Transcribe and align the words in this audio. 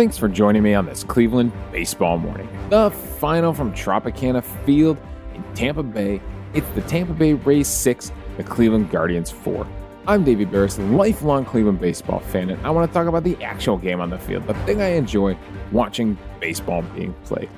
Thanks 0.00 0.16
for 0.16 0.30
joining 0.30 0.62
me 0.62 0.72
on 0.72 0.86
this 0.86 1.04
Cleveland 1.04 1.52
baseball 1.72 2.16
morning. 2.16 2.48
The 2.70 2.90
final 2.90 3.52
from 3.52 3.70
Tropicana 3.74 4.42
Field 4.64 4.96
in 5.34 5.44
Tampa 5.52 5.82
Bay. 5.82 6.22
It's 6.54 6.66
the 6.70 6.80
Tampa 6.80 7.12
Bay 7.12 7.34
Rays 7.34 7.68
6, 7.68 8.10
the 8.38 8.42
Cleveland 8.42 8.90
Guardians 8.90 9.30
4. 9.30 9.66
I'm 10.06 10.24
Davey 10.24 10.46
Berris, 10.46 10.78
lifelong 10.96 11.44
Cleveland 11.44 11.82
baseball 11.82 12.20
fan, 12.20 12.48
and 12.48 12.66
I 12.66 12.70
want 12.70 12.90
to 12.90 12.94
talk 12.94 13.08
about 13.08 13.24
the 13.24 13.36
actual 13.44 13.76
game 13.76 14.00
on 14.00 14.08
the 14.08 14.18
field, 14.18 14.46
the 14.46 14.54
thing 14.64 14.80
I 14.80 14.92
enjoy 14.92 15.36
watching 15.70 16.16
baseball 16.40 16.80
being 16.96 17.12
played. 17.24 17.50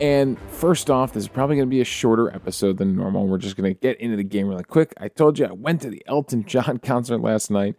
And 0.00 0.38
first 0.50 0.88
off, 0.88 1.14
this 1.14 1.24
is 1.24 1.28
probably 1.28 1.56
going 1.56 1.66
to 1.68 1.74
be 1.74 1.80
a 1.80 1.84
shorter 1.84 2.32
episode 2.32 2.76
than 2.76 2.94
normal. 2.94 3.26
We're 3.26 3.38
just 3.38 3.56
going 3.56 3.74
to 3.74 3.80
get 3.80 4.00
into 4.00 4.16
the 4.16 4.22
game 4.22 4.46
really 4.46 4.62
quick. 4.62 4.94
I 5.00 5.08
told 5.08 5.36
you 5.36 5.46
I 5.46 5.52
went 5.52 5.82
to 5.82 5.90
the 5.90 6.04
Elton 6.06 6.44
John 6.44 6.78
concert 6.84 7.18
last 7.18 7.50
night, 7.50 7.74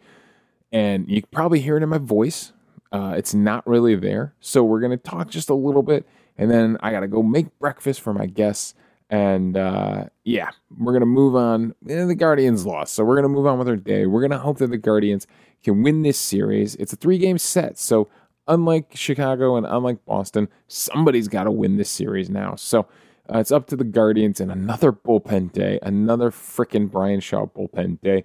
and 0.72 1.08
you 1.08 1.22
probably 1.30 1.60
hear 1.60 1.78
it 1.78 1.82
in 1.82 1.88
my 1.88 1.96
voice. 1.96 2.52
Uh, 2.94 3.12
it's 3.16 3.34
not 3.34 3.66
really 3.66 3.96
there. 3.96 4.34
So 4.38 4.62
we're 4.62 4.78
going 4.78 4.96
to 4.96 4.96
talk 4.96 5.28
just 5.28 5.50
a 5.50 5.54
little 5.54 5.82
bit, 5.82 6.06
and 6.38 6.48
then 6.48 6.78
I 6.80 6.92
got 6.92 7.00
to 7.00 7.08
go 7.08 7.24
make 7.24 7.58
breakfast 7.58 8.00
for 8.00 8.14
my 8.14 8.26
guests. 8.26 8.72
And 9.10 9.56
uh, 9.56 10.04
yeah, 10.22 10.50
we're 10.78 10.92
going 10.92 11.00
to 11.00 11.06
move 11.06 11.34
on. 11.34 11.74
Eh, 11.88 12.04
the 12.04 12.14
Guardians 12.14 12.64
lost, 12.64 12.94
so 12.94 13.02
we're 13.02 13.16
going 13.16 13.24
to 13.24 13.28
move 13.28 13.48
on 13.48 13.58
with 13.58 13.68
our 13.68 13.74
day. 13.74 14.06
We're 14.06 14.20
going 14.20 14.30
to 14.30 14.38
hope 14.38 14.58
that 14.58 14.70
the 14.70 14.78
Guardians 14.78 15.26
can 15.64 15.82
win 15.82 16.02
this 16.02 16.16
series. 16.16 16.76
It's 16.76 16.92
a 16.92 16.96
three 16.96 17.18
game 17.18 17.36
set. 17.36 17.78
So 17.78 18.08
unlike 18.46 18.92
Chicago 18.94 19.56
and 19.56 19.66
unlike 19.66 20.04
Boston, 20.04 20.46
somebody's 20.68 21.26
got 21.26 21.44
to 21.44 21.50
win 21.50 21.78
this 21.78 21.90
series 21.90 22.30
now. 22.30 22.54
So 22.54 22.86
uh, 23.28 23.38
it's 23.38 23.50
up 23.50 23.66
to 23.68 23.76
the 23.76 23.82
Guardians 23.82 24.38
and 24.38 24.52
another 24.52 24.92
bullpen 24.92 25.50
day, 25.50 25.80
another 25.82 26.30
freaking 26.30 26.88
Bryan 26.88 27.18
Shaw 27.18 27.46
bullpen 27.46 28.00
day. 28.02 28.22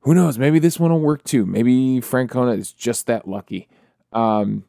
Who 0.00 0.12
knows? 0.12 0.38
Maybe 0.38 0.58
this 0.58 0.80
one 0.80 0.90
will 0.90 0.98
work 0.98 1.22
too. 1.22 1.46
Maybe 1.46 2.00
Francona 2.00 2.58
is 2.58 2.72
just 2.72 3.06
that 3.06 3.28
lucky. 3.28 3.68
Um, 4.12 4.64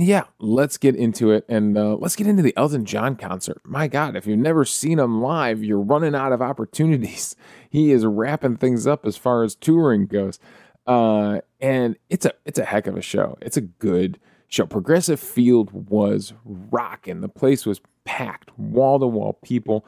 yeah, 0.00 0.24
let's 0.38 0.78
get 0.78 0.96
into 0.96 1.30
it 1.30 1.44
and 1.48 1.76
uh, 1.76 1.96
let's 1.96 2.16
get 2.16 2.26
into 2.26 2.42
the 2.42 2.56
Elton 2.56 2.84
John 2.84 3.16
concert. 3.16 3.60
My 3.64 3.88
God, 3.88 4.16
if 4.16 4.26
you've 4.26 4.38
never 4.38 4.64
seen 4.64 4.98
him 4.98 5.22
live, 5.22 5.62
you're 5.62 5.80
running 5.80 6.14
out 6.14 6.32
of 6.32 6.42
opportunities. 6.42 7.36
He 7.74 7.90
is 7.90 8.06
wrapping 8.06 8.58
things 8.58 8.86
up 8.86 9.04
as 9.04 9.16
far 9.16 9.42
as 9.42 9.56
touring 9.56 10.06
goes, 10.06 10.38
uh, 10.86 11.40
and 11.60 11.96
it's 12.08 12.24
a 12.24 12.32
it's 12.44 12.60
a 12.60 12.64
heck 12.64 12.86
of 12.86 12.96
a 12.96 13.02
show. 13.02 13.36
It's 13.40 13.56
a 13.56 13.62
good 13.62 14.20
show. 14.46 14.64
Progressive 14.64 15.18
Field 15.18 15.72
was 15.72 16.34
rocking. 16.44 17.20
The 17.20 17.28
place 17.28 17.66
was 17.66 17.80
packed, 18.04 18.56
wall 18.56 19.00
to 19.00 19.08
wall 19.08 19.40
people. 19.42 19.84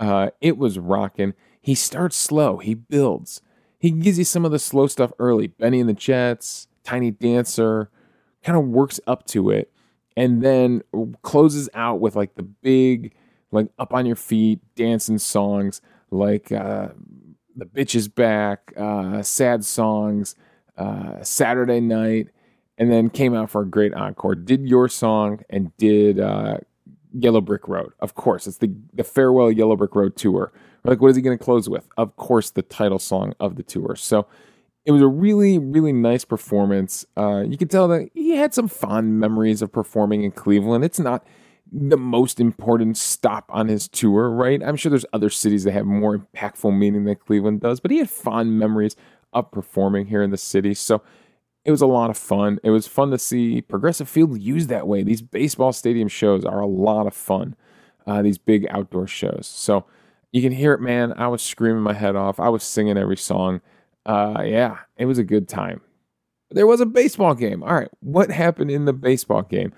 Uh, 0.00 0.30
it 0.40 0.58
was 0.58 0.80
rocking. 0.80 1.32
He 1.60 1.76
starts 1.76 2.16
slow. 2.16 2.56
He 2.58 2.74
builds. 2.74 3.40
He 3.78 3.92
gives 3.92 4.18
you 4.18 4.24
some 4.24 4.44
of 4.44 4.50
the 4.50 4.58
slow 4.58 4.88
stuff 4.88 5.12
early. 5.20 5.46
Benny 5.46 5.78
and 5.78 5.88
the 5.88 5.94
Jets, 5.94 6.66
Tiny 6.82 7.12
Dancer 7.12 7.88
kind 8.42 8.58
of 8.58 8.64
works 8.64 9.00
up 9.06 9.26
to 9.26 9.50
it 9.50 9.72
and 10.16 10.42
then 10.42 10.82
closes 11.22 11.68
out 11.74 12.00
with 12.00 12.16
like 12.16 12.34
the 12.34 12.42
big 12.42 13.14
like 13.50 13.68
up 13.78 13.94
on 13.94 14.06
your 14.06 14.16
feet 14.16 14.60
dancing 14.74 15.18
songs 15.18 15.80
like 16.10 16.52
uh, 16.52 16.88
the 17.56 17.64
bitch 17.64 17.94
is 17.94 18.08
back 18.08 18.72
uh, 18.76 19.22
sad 19.22 19.64
songs 19.64 20.34
uh, 20.76 21.22
saturday 21.22 21.80
night 21.80 22.28
and 22.78 22.90
then 22.90 23.10
came 23.10 23.34
out 23.34 23.50
for 23.50 23.62
a 23.62 23.66
great 23.66 23.92
encore. 23.92 24.36
Did 24.36 24.68
your 24.68 24.88
song 24.88 25.40
and 25.50 25.76
did 25.78 26.20
uh, 26.20 26.58
yellow 27.12 27.40
brick 27.40 27.68
road. 27.68 27.92
Of 28.00 28.14
course 28.14 28.46
it's 28.46 28.58
the, 28.58 28.72
the 28.94 29.04
farewell 29.04 29.50
yellow 29.50 29.76
brick 29.76 29.94
road 29.94 30.16
tour. 30.16 30.52
Like 30.84 31.00
what 31.00 31.08
is 31.08 31.16
he 31.16 31.22
going 31.22 31.36
to 31.36 31.44
close 31.44 31.68
with? 31.68 31.88
Of 31.96 32.16
course 32.16 32.50
the 32.50 32.62
title 32.62 32.98
song 32.98 33.34
of 33.40 33.56
the 33.56 33.62
tour. 33.62 33.96
So 33.96 34.26
it 34.88 34.92
was 34.92 35.02
a 35.02 35.06
really, 35.06 35.58
really 35.58 35.92
nice 35.92 36.24
performance. 36.24 37.04
Uh, 37.14 37.44
you 37.46 37.58
could 37.58 37.70
tell 37.70 37.88
that 37.88 38.08
he 38.14 38.36
had 38.36 38.54
some 38.54 38.68
fond 38.68 39.20
memories 39.20 39.60
of 39.60 39.70
performing 39.70 40.22
in 40.24 40.30
Cleveland. 40.30 40.82
It's 40.82 40.98
not 40.98 41.26
the 41.70 41.98
most 41.98 42.40
important 42.40 42.96
stop 42.96 43.44
on 43.50 43.68
his 43.68 43.86
tour, 43.86 44.30
right? 44.30 44.62
I'm 44.64 44.76
sure 44.76 44.88
there's 44.88 45.04
other 45.12 45.28
cities 45.28 45.64
that 45.64 45.72
have 45.72 45.84
more 45.84 46.16
impactful 46.16 46.74
meaning 46.74 47.04
than 47.04 47.16
Cleveland 47.16 47.60
does, 47.60 47.80
but 47.80 47.90
he 47.90 47.98
had 47.98 48.08
fond 48.08 48.58
memories 48.58 48.96
of 49.34 49.50
performing 49.52 50.06
here 50.06 50.22
in 50.22 50.30
the 50.30 50.38
city. 50.38 50.72
So 50.72 51.02
it 51.66 51.70
was 51.70 51.82
a 51.82 51.86
lot 51.86 52.08
of 52.08 52.16
fun. 52.16 52.58
It 52.62 52.70
was 52.70 52.86
fun 52.86 53.10
to 53.10 53.18
see 53.18 53.60
Progressive 53.60 54.08
Field 54.08 54.40
used 54.40 54.70
that 54.70 54.88
way. 54.88 55.02
These 55.02 55.20
baseball 55.20 55.74
stadium 55.74 56.08
shows 56.08 56.46
are 56.46 56.60
a 56.60 56.66
lot 56.66 57.06
of 57.06 57.12
fun, 57.12 57.56
uh, 58.06 58.22
these 58.22 58.38
big 58.38 58.66
outdoor 58.70 59.06
shows. 59.06 59.46
So 59.46 59.84
you 60.32 60.40
can 60.40 60.52
hear 60.52 60.72
it, 60.72 60.80
man. 60.80 61.12
I 61.12 61.28
was 61.28 61.42
screaming 61.42 61.82
my 61.82 61.92
head 61.92 62.16
off, 62.16 62.40
I 62.40 62.48
was 62.48 62.62
singing 62.62 62.96
every 62.96 63.18
song 63.18 63.60
uh, 64.06 64.42
yeah, 64.44 64.78
it 64.96 65.06
was 65.06 65.18
a 65.18 65.24
good 65.24 65.48
time. 65.48 65.80
There 66.50 66.66
was 66.66 66.80
a 66.80 66.86
baseball 66.86 67.34
game. 67.34 67.62
All 67.62 67.74
right, 67.74 67.90
what 68.00 68.30
happened 68.30 68.70
in 68.70 68.84
the 68.84 68.92
baseball 68.92 69.42
game? 69.42 69.72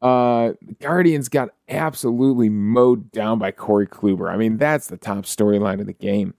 Uh, 0.00 0.52
Guardians 0.80 1.28
got 1.28 1.50
absolutely 1.68 2.48
mowed 2.48 3.12
down 3.12 3.38
by 3.38 3.52
Corey 3.52 3.86
Kluber. 3.86 4.32
I 4.32 4.36
mean, 4.36 4.56
that's 4.56 4.88
the 4.88 4.96
top 4.96 5.24
storyline 5.24 5.80
of 5.80 5.86
the 5.86 5.92
game. 5.92 6.34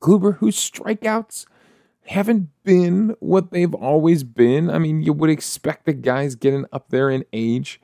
Kluber, 0.00 0.36
whose 0.36 0.56
strikeouts 0.56 1.46
haven't 2.06 2.48
been 2.64 3.14
what 3.20 3.50
they've 3.50 3.74
always 3.74 4.24
been. 4.24 4.70
I 4.70 4.78
mean, 4.78 5.02
you 5.02 5.12
would 5.12 5.30
expect 5.30 5.86
the 5.86 5.92
guys 5.92 6.34
getting 6.34 6.64
up 6.72 6.88
there 6.90 7.10
in 7.10 7.24
age. 7.32 7.80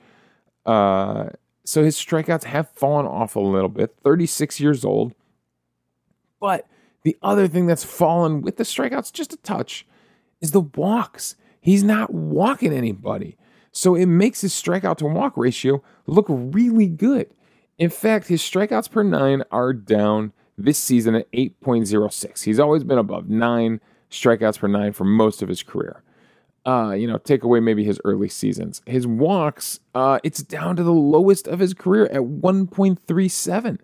Uh, 0.64 1.30
so 1.64 1.82
his 1.82 1.96
strikeouts 1.96 2.44
have 2.44 2.70
fallen 2.70 3.06
off 3.06 3.36
a 3.36 3.40
little 3.40 3.68
bit. 3.68 3.96
36 4.02 4.60
years 4.60 4.84
old. 4.84 5.14
But 6.40 6.66
the 7.04 7.16
other 7.22 7.46
thing 7.46 7.66
that's 7.66 7.84
fallen 7.84 8.40
with 8.40 8.56
the 8.56 8.64
strikeouts 8.64 9.12
just 9.12 9.32
a 9.32 9.36
touch 9.38 9.86
is 10.40 10.50
the 10.50 10.62
walks. 10.62 11.36
He's 11.60 11.84
not 11.84 12.12
walking 12.12 12.72
anybody. 12.72 13.36
So 13.72 13.94
it 13.94 14.06
makes 14.06 14.40
his 14.40 14.52
strikeout 14.52 14.98
to 14.98 15.06
walk 15.06 15.36
ratio 15.36 15.82
look 16.06 16.26
really 16.28 16.88
good. 16.88 17.28
In 17.78 17.90
fact, 17.90 18.28
his 18.28 18.40
strikeouts 18.40 18.90
per 18.90 19.02
nine 19.02 19.42
are 19.50 19.72
down 19.72 20.32
this 20.56 20.78
season 20.78 21.14
at 21.14 21.30
8.06. 21.32 22.44
He's 22.44 22.60
always 22.60 22.84
been 22.84 22.98
above 22.98 23.28
nine 23.28 23.80
strikeouts 24.10 24.58
per 24.58 24.68
nine 24.68 24.92
for 24.92 25.04
most 25.04 25.42
of 25.42 25.48
his 25.48 25.62
career. 25.62 26.02
Uh, 26.64 26.92
you 26.92 27.06
know, 27.06 27.18
take 27.18 27.42
away 27.42 27.60
maybe 27.60 27.84
his 27.84 28.00
early 28.04 28.28
seasons. 28.28 28.80
His 28.86 29.06
walks, 29.06 29.80
uh, 29.94 30.20
it's 30.22 30.42
down 30.42 30.76
to 30.76 30.82
the 30.82 30.92
lowest 30.92 31.46
of 31.46 31.58
his 31.58 31.74
career 31.74 32.06
at 32.06 32.22
1.37. 32.22 33.78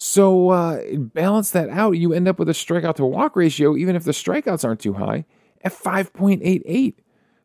So 0.00 0.50
uh, 0.50 0.80
balance 0.96 1.50
that 1.50 1.68
out, 1.70 1.92
you 1.92 2.12
end 2.12 2.28
up 2.28 2.38
with 2.38 2.48
a 2.48 2.52
strikeout 2.52 2.94
to 2.96 3.04
walk 3.04 3.34
ratio, 3.34 3.76
even 3.76 3.96
if 3.96 4.04
the 4.04 4.12
strikeouts 4.12 4.64
aren't 4.64 4.78
too 4.78 4.92
high, 4.92 5.24
at 5.62 5.72
5.88. 5.72 6.94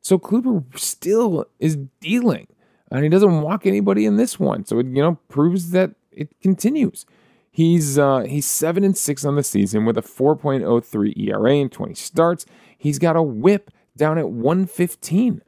So 0.01 0.19
Kluber 0.19 0.63
still 0.77 1.47
is 1.59 1.77
dealing, 1.99 2.45
and 2.91 3.03
he 3.03 3.09
doesn't 3.09 3.41
walk 3.41 3.65
anybody 3.65 4.05
in 4.05 4.17
this 4.17 4.39
one. 4.39 4.65
So 4.65 4.77
it 4.77 4.85
you 4.85 5.01
know 5.01 5.15
proves 5.29 5.71
that 5.71 5.95
it 6.11 6.29
continues. 6.41 7.07
He's 7.49 7.97
uh, 7.97 8.19
he's 8.19 8.45
seven 8.45 8.83
and 8.83 8.95
six 8.95 9.25
on 9.25 9.35
the 9.35 9.43
season 9.43 9.85
with 9.85 9.97
a 9.97 10.03
4.03 10.03 11.17
ERA 11.17 11.55
in 11.55 11.69
20 11.69 11.95
starts. 11.95 12.45
He's 12.77 12.99
got 12.99 13.15
a 13.15 13.23
WHIP 13.23 13.71
down 13.97 14.19
at 14.19 14.29
115. 14.29 15.41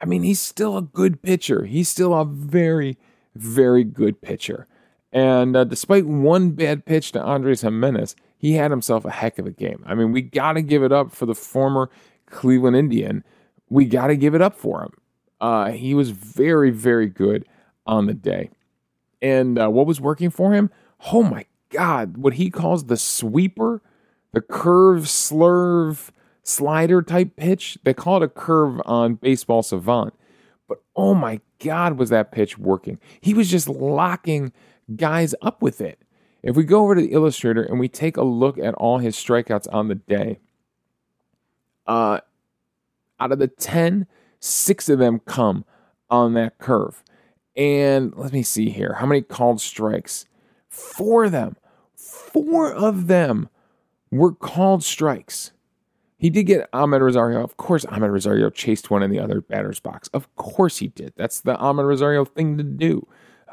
I 0.00 0.06
mean, 0.06 0.22
he's 0.22 0.40
still 0.40 0.76
a 0.76 0.82
good 0.82 1.22
pitcher. 1.22 1.64
He's 1.64 1.88
still 1.88 2.14
a 2.14 2.24
very, 2.24 2.98
very 3.34 3.82
good 3.82 4.20
pitcher. 4.20 4.68
And 5.14 5.54
uh, 5.54 5.62
despite 5.62 6.06
one 6.06 6.50
bad 6.50 6.84
pitch 6.84 7.12
to 7.12 7.22
Andres 7.22 7.62
Gimenez, 7.62 8.16
he 8.36 8.54
had 8.54 8.72
himself 8.72 9.04
a 9.04 9.10
heck 9.10 9.38
of 9.38 9.46
a 9.46 9.52
game. 9.52 9.82
I 9.86 9.94
mean, 9.94 10.10
we 10.10 10.20
got 10.20 10.54
to 10.54 10.62
give 10.62 10.82
it 10.82 10.92
up 10.92 11.12
for 11.12 11.24
the 11.24 11.36
former 11.36 11.88
Cleveland 12.26 12.76
Indian. 12.76 13.22
We 13.70 13.84
got 13.84 14.08
to 14.08 14.16
give 14.16 14.34
it 14.34 14.42
up 14.42 14.56
for 14.56 14.82
him. 14.82 14.92
Uh, 15.40 15.70
he 15.70 15.94
was 15.94 16.10
very, 16.10 16.70
very 16.70 17.08
good 17.08 17.46
on 17.86 18.06
the 18.06 18.14
day. 18.14 18.50
And 19.22 19.56
uh, 19.56 19.68
what 19.70 19.86
was 19.86 20.00
working 20.00 20.30
for 20.30 20.52
him? 20.52 20.68
Oh 21.12 21.22
my 21.22 21.46
God, 21.70 22.16
what 22.16 22.34
he 22.34 22.50
calls 22.50 22.86
the 22.86 22.96
sweeper, 22.96 23.82
the 24.32 24.40
curve, 24.40 25.04
slurve, 25.04 26.10
slider 26.42 27.02
type 27.02 27.36
pitch. 27.36 27.78
They 27.84 27.94
call 27.94 28.16
it 28.16 28.26
a 28.26 28.28
curve 28.28 28.80
on 28.84 29.14
Baseball 29.14 29.62
Savant. 29.62 30.12
But 30.68 30.82
oh 30.96 31.14
my 31.14 31.40
God, 31.60 31.98
was 31.98 32.10
that 32.10 32.32
pitch 32.32 32.58
working? 32.58 32.98
He 33.20 33.32
was 33.32 33.48
just 33.48 33.68
locking 33.68 34.52
guys 34.96 35.34
up 35.42 35.62
with 35.62 35.80
it. 35.80 35.98
If 36.42 36.56
we 36.56 36.64
go 36.64 36.82
over 36.82 36.94
to 36.94 37.00
the 37.00 37.12
illustrator 37.12 37.62
and 37.62 37.80
we 37.80 37.88
take 37.88 38.16
a 38.16 38.22
look 38.22 38.58
at 38.58 38.74
all 38.74 38.98
his 38.98 39.16
strikeouts 39.16 39.66
on 39.72 39.88
the 39.88 39.94
day, 39.94 40.40
uh, 41.86 42.20
out 43.18 43.32
of 43.32 43.38
the 43.38 43.48
10, 43.48 44.06
six 44.40 44.88
of 44.88 44.98
them 44.98 45.20
come 45.20 45.64
on 46.10 46.34
that 46.34 46.58
curve. 46.58 47.02
And 47.56 48.12
let 48.16 48.32
me 48.32 48.42
see 48.42 48.68
here. 48.68 48.94
How 48.94 49.06
many 49.06 49.22
called 49.22 49.60
strikes? 49.60 50.26
Four 50.68 51.24
of 51.24 51.32
them. 51.32 51.56
Four 51.96 52.72
of 52.72 53.06
them 53.06 53.48
were 54.10 54.34
called 54.34 54.84
strikes. 54.84 55.52
He 56.18 56.30
did 56.30 56.44
get 56.44 56.70
Amed 56.72 57.00
Rosario. 57.00 57.42
Of 57.42 57.56
course, 57.56 57.84
Amed 57.86 58.10
Rosario 58.10 58.50
chased 58.50 58.90
one 58.90 59.02
in 59.02 59.10
the 59.10 59.18
other 59.18 59.40
batter's 59.40 59.80
box. 59.80 60.08
Of 60.08 60.34
course 60.36 60.78
he 60.78 60.88
did. 60.88 61.12
That's 61.16 61.40
the 61.40 61.54
Amed 61.56 61.86
Rosario 61.86 62.24
thing 62.24 62.58
to 62.58 62.64
do 62.64 63.06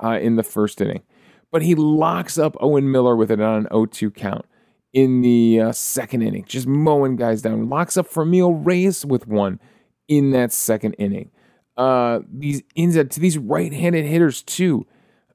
uh, 0.03 0.19
in 0.21 0.35
the 0.35 0.43
first 0.43 0.81
inning 0.81 1.03
but 1.51 1.61
he 1.61 1.75
locks 1.75 2.37
up 2.37 2.55
Owen 2.59 2.91
Miller 2.91 3.15
with 3.15 3.31
it 3.31 3.41
on 3.41 3.65
an 3.65 3.67
0 3.71 3.85
2 3.87 4.11
count 4.11 4.45
in 4.93 5.21
the 5.21 5.59
uh, 5.61 5.71
second 5.71 6.21
inning, 6.21 6.45
just 6.47 6.67
mowing 6.67 7.15
guys 7.15 7.41
down. 7.41 7.69
Locks 7.69 7.97
up 7.97 8.09
Franmil 8.09 8.65
Reyes 8.65 9.05
with 9.05 9.27
one 9.27 9.59
in 10.07 10.31
that 10.31 10.51
second 10.51 10.93
inning. 10.95 11.31
uh, 11.77 12.19
these 12.31 12.61
inside 12.75 13.09
to 13.11 13.19
these 13.19 13.37
right-handed 13.37 14.05
hitters 14.05 14.41
too. 14.41 14.85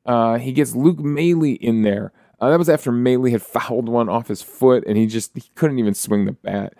Uh, 0.04 0.36
he 0.38 0.52
gets 0.52 0.74
Luke 0.74 0.98
Maile 1.00 1.56
in 1.60 1.82
there. 1.82 2.12
Uh, 2.40 2.50
that 2.50 2.58
was 2.58 2.68
after 2.68 2.92
Maile 2.92 3.24
had 3.24 3.42
fouled 3.54 3.88
one 3.88 4.08
off 4.08 4.28
his 4.28 4.42
foot, 4.42 4.84
and 4.86 4.96
he 4.96 5.06
just 5.06 5.32
he 5.34 5.50
couldn't 5.54 5.78
even 5.78 5.94
swing 5.94 6.26
the 6.26 6.32
bat. 6.32 6.74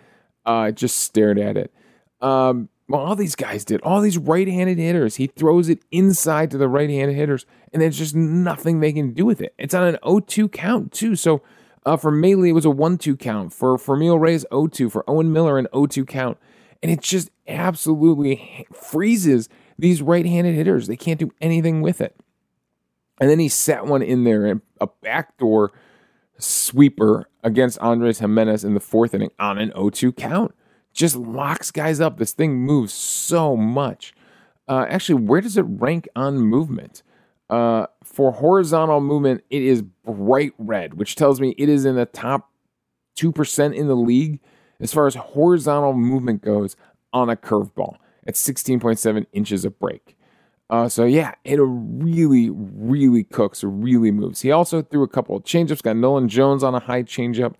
Uh, 0.45 0.71
just 0.71 0.97
stared 0.97 1.37
at 1.39 1.57
it. 1.57 1.73
Um, 2.21 2.69
well, 2.89 3.01
all 3.01 3.15
these 3.15 3.35
guys 3.35 3.65
did. 3.65 3.81
All 3.81 3.99
these 3.99 4.17
right-handed 4.17 4.77
hitters. 4.77 5.17
He 5.17 5.27
throws 5.27 5.67
it 5.67 5.79
inside 5.91 6.51
to 6.51 6.57
the 6.57 6.69
right-handed 6.69 7.15
hitters, 7.15 7.45
and 7.73 7.81
there's 7.81 7.97
just 7.97 8.15
nothing 8.15 8.79
they 8.79 8.93
can 8.93 9.13
do 9.13 9.25
with 9.25 9.41
it. 9.41 9.53
It's 9.57 9.73
on 9.73 9.83
an 9.83 9.97
0-2 10.03 10.51
count 10.51 10.93
too. 10.93 11.15
So 11.15 11.41
uh, 11.85 11.97
for 11.97 12.11
Maile, 12.11 12.43
it 12.43 12.53
was 12.53 12.65
a 12.65 12.69
1-2 12.69 13.19
count. 13.19 13.51
For 13.51 13.77
Franmil 13.77 14.19
Reyes, 14.19 14.45
0-2. 14.51 14.89
For 14.91 15.03
Owen 15.09 15.33
Miller, 15.33 15.57
an 15.57 15.67
0-2 15.73 16.07
count. 16.07 16.37
And 16.81 16.91
it 16.91 17.01
just 17.01 17.29
absolutely 17.47 18.65
freezes 18.73 19.49
these 19.77 20.01
right-handed 20.01 20.55
hitters. 20.55 20.87
They 20.87 20.95
can't 20.95 21.19
do 21.19 21.31
anything 21.41 21.81
with 21.81 21.99
it. 21.99 22.15
And 23.19 23.29
then 23.29 23.39
he 23.39 23.49
sat 23.49 23.85
one 23.85 24.01
in 24.01 24.23
there, 24.23 24.45
and 24.45 24.61
a 24.79 24.87
backdoor 25.01 25.71
sweeper 26.37 27.27
against 27.43 27.79
Andres 27.79 28.19
Gimenez 28.19 28.63
in 28.63 28.75
the 28.75 28.79
fourth 28.79 29.13
inning 29.13 29.31
on 29.39 29.57
an 29.57 29.71
0-2 29.71 30.15
count 30.15 30.53
just 30.97 31.15
locks 31.15 31.71
guys 31.71 32.01
up. 32.01 32.17
This 32.17 32.33
thing 32.33 32.55
moves 32.55 32.91
so 32.91 33.55
much. 33.55 34.13
Uh, 34.67 34.85
actually, 34.89 35.21
where 35.21 35.39
does 35.39 35.55
it 35.55 35.61
rank 35.61 36.09
on 36.15 36.39
movement? 36.39 37.03
Uh, 37.49 37.85
for 38.03 38.33
horizontal 38.33 38.99
movement, 38.99 39.43
it 39.49 39.61
is 39.61 39.81
bright 39.81 40.53
red, 40.57 40.95
which 40.95 41.15
tells 41.15 41.39
me 41.39 41.55
it 41.57 41.69
is 41.69 41.85
in 41.85 41.95
the 41.95 42.05
top 42.05 42.51
2% 43.15 43.73
in 43.73 43.87
the 43.87 43.95
league 43.95 44.41
as 44.79 44.91
far 44.91 45.07
as 45.07 45.15
horizontal 45.15 45.93
movement 45.93 46.41
goes 46.41 46.75
on 47.13 47.29
a 47.29 47.35
curveball 47.35 47.97
at 48.25 48.33
16.7 48.33 49.25
inches 49.31 49.63
of 49.63 49.79
break. 49.79 50.17
Uh, 50.69 50.89
so 50.89 51.05
yeah, 51.05 51.33
it 51.45 51.59
really, 51.61 52.49
really 52.49 53.23
cooks, 53.23 53.63
really 53.63 54.11
moves. 54.11 54.41
He 54.41 54.51
also 54.51 54.81
threw 54.81 55.03
a 55.03 55.07
couple 55.07 55.37
of 55.37 55.43
changeups. 55.43 55.81
Got 55.81 55.95
Nolan 55.95 56.27
Jones 56.27 56.63
on 56.63 56.75
a 56.75 56.79
high 56.79 57.03
changeup. 57.03 57.53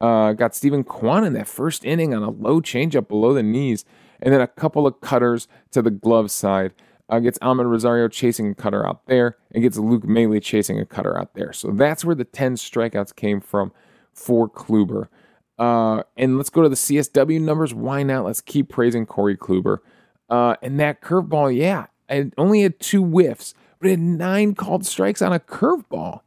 Uh, 0.00 0.32
got 0.32 0.54
Steven 0.54 0.84
Kwan 0.84 1.24
in 1.24 1.32
that 1.32 1.48
first 1.48 1.84
inning 1.84 2.14
on 2.14 2.22
a 2.22 2.30
low 2.30 2.60
changeup 2.60 3.08
below 3.08 3.34
the 3.34 3.42
knees, 3.42 3.84
and 4.20 4.32
then 4.32 4.40
a 4.40 4.46
couple 4.46 4.86
of 4.86 5.00
cutters 5.00 5.48
to 5.72 5.82
the 5.82 5.90
glove 5.90 6.30
side. 6.30 6.72
Uh, 7.10 7.20
gets 7.20 7.38
Amed 7.38 7.64
Rosario 7.64 8.06
chasing 8.06 8.50
a 8.50 8.54
cutter 8.54 8.86
out 8.86 9.06
there, 9.06 9.38
and 9.50 9.62
gets 9.62 9.78
Luke 9.78 10.04
Maile 10.04 10.38
chasing 10.40 10.78
a 10.78 10.84
cutter 10.84 11.18
out 11.18 11.34
there. 11.34 11.52
So 11.52 11.70
that's 11.70 12.04
where 12.04 12.14
the 12.14 12.24
10 12.24 12.56
strikeouts 12.56 13.16
came 13.16 13.40
from 13.40 13.72
for 14.12 14.48
Kluber. 14.48 15.08
Uh, 15.58 16.02
and 16.16 16.36
let's 16.36 16.50
go 16.50 16.62
to 16.62 16.68
the 16.68 16.76
CSW 16.76 17.40
numbers. 17.40 17.74
Why 17.74 18.02
not? 18.02 18.24
Let's 18.24 18.40
keep 18.40 18.68
praising 18.68 19.06
Corey 19.06 19.36
Kluber. 19.36 19.78
Uh, 20.28 20.56
and 20.62 20.78
that 20.78 21.00
curveball, 21.00 21.56
yeah, 21.56 21.86
I 22.08 22.30
only 22.36 22.62
had 22.62 22.78
two 22.78 23.02
whiffs, 23.02 23.54
but 23.80 23.88
it 23.88 23.92
had 23.92 24.00
nine 24.00 24.54
called 24.54 24.84
strikes 24.86 25.22
on 25.22 25.32
a 25.32 25.40
curveball. 25.40 26.20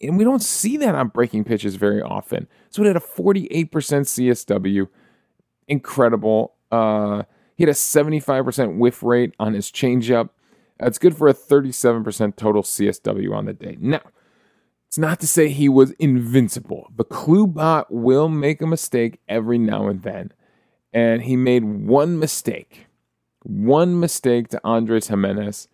And 0.00 0.18
we 0.18 0.24
don't 0.24 0.42
see 0.42 0.76
that 0.78 0.94
on 0.94 1.08
breaking 1.08 1.44
pitches 1.44 1.76
very 1.76 2.02
often. 2.02 2.48
So 2.70 2.82
it 2.82 2.86
had 2.86 2.96
a 2.96 3.00
48% 3.00 3.70
CSW. 3.70 4.88
Incredible. 5.68 6.54
Uh, 6.70 7.22
he 7.56 7.64
had 7.64 7.70
a 7.70 7.72
75% 7.72 8.76
whiff 8.76 9.02
rate 9.02 9.34
on 9.38 9.54
his 9.54 9.70
changeup. 9.70 10.30
That's 10.78 10.98
good 10.98 11.16
for 11.16 11.28
a 11.28 11.34
37% 11.34 12.36
total 12.36 12.62
CSW 12.62 13.34
on 13.34 13.46
the 13.46 13.54
day. 13.54 13.78
Now, 13.80 14.02
it's 14.86 14.98
not 14.98 15.20
to 15.20 15.26
say 15.26 15.48
he 15.48 15.68
was 15.68 15.92
invincible. 15.92 16.90
The 16.94 17.04
Klubot 17.04 17.86
will 17.88 18.28
make 18.28 18.60
a 18.60 18.66
mistake 18.66 19.20
every 19.28 19.58
now 19.58 19.88
and 19.88 20.02
then. 20.02 20.32
And 20.92 21.22
he 21.22 21.36
made 21.36 21.64
one 21.64 22.18
mistake. 22.18 22.86
One 23.42 23.98
mistake 23.98 24.48
to 24.48 24.60
Andres 24.64 25.08
Gimenez 25.08 25.68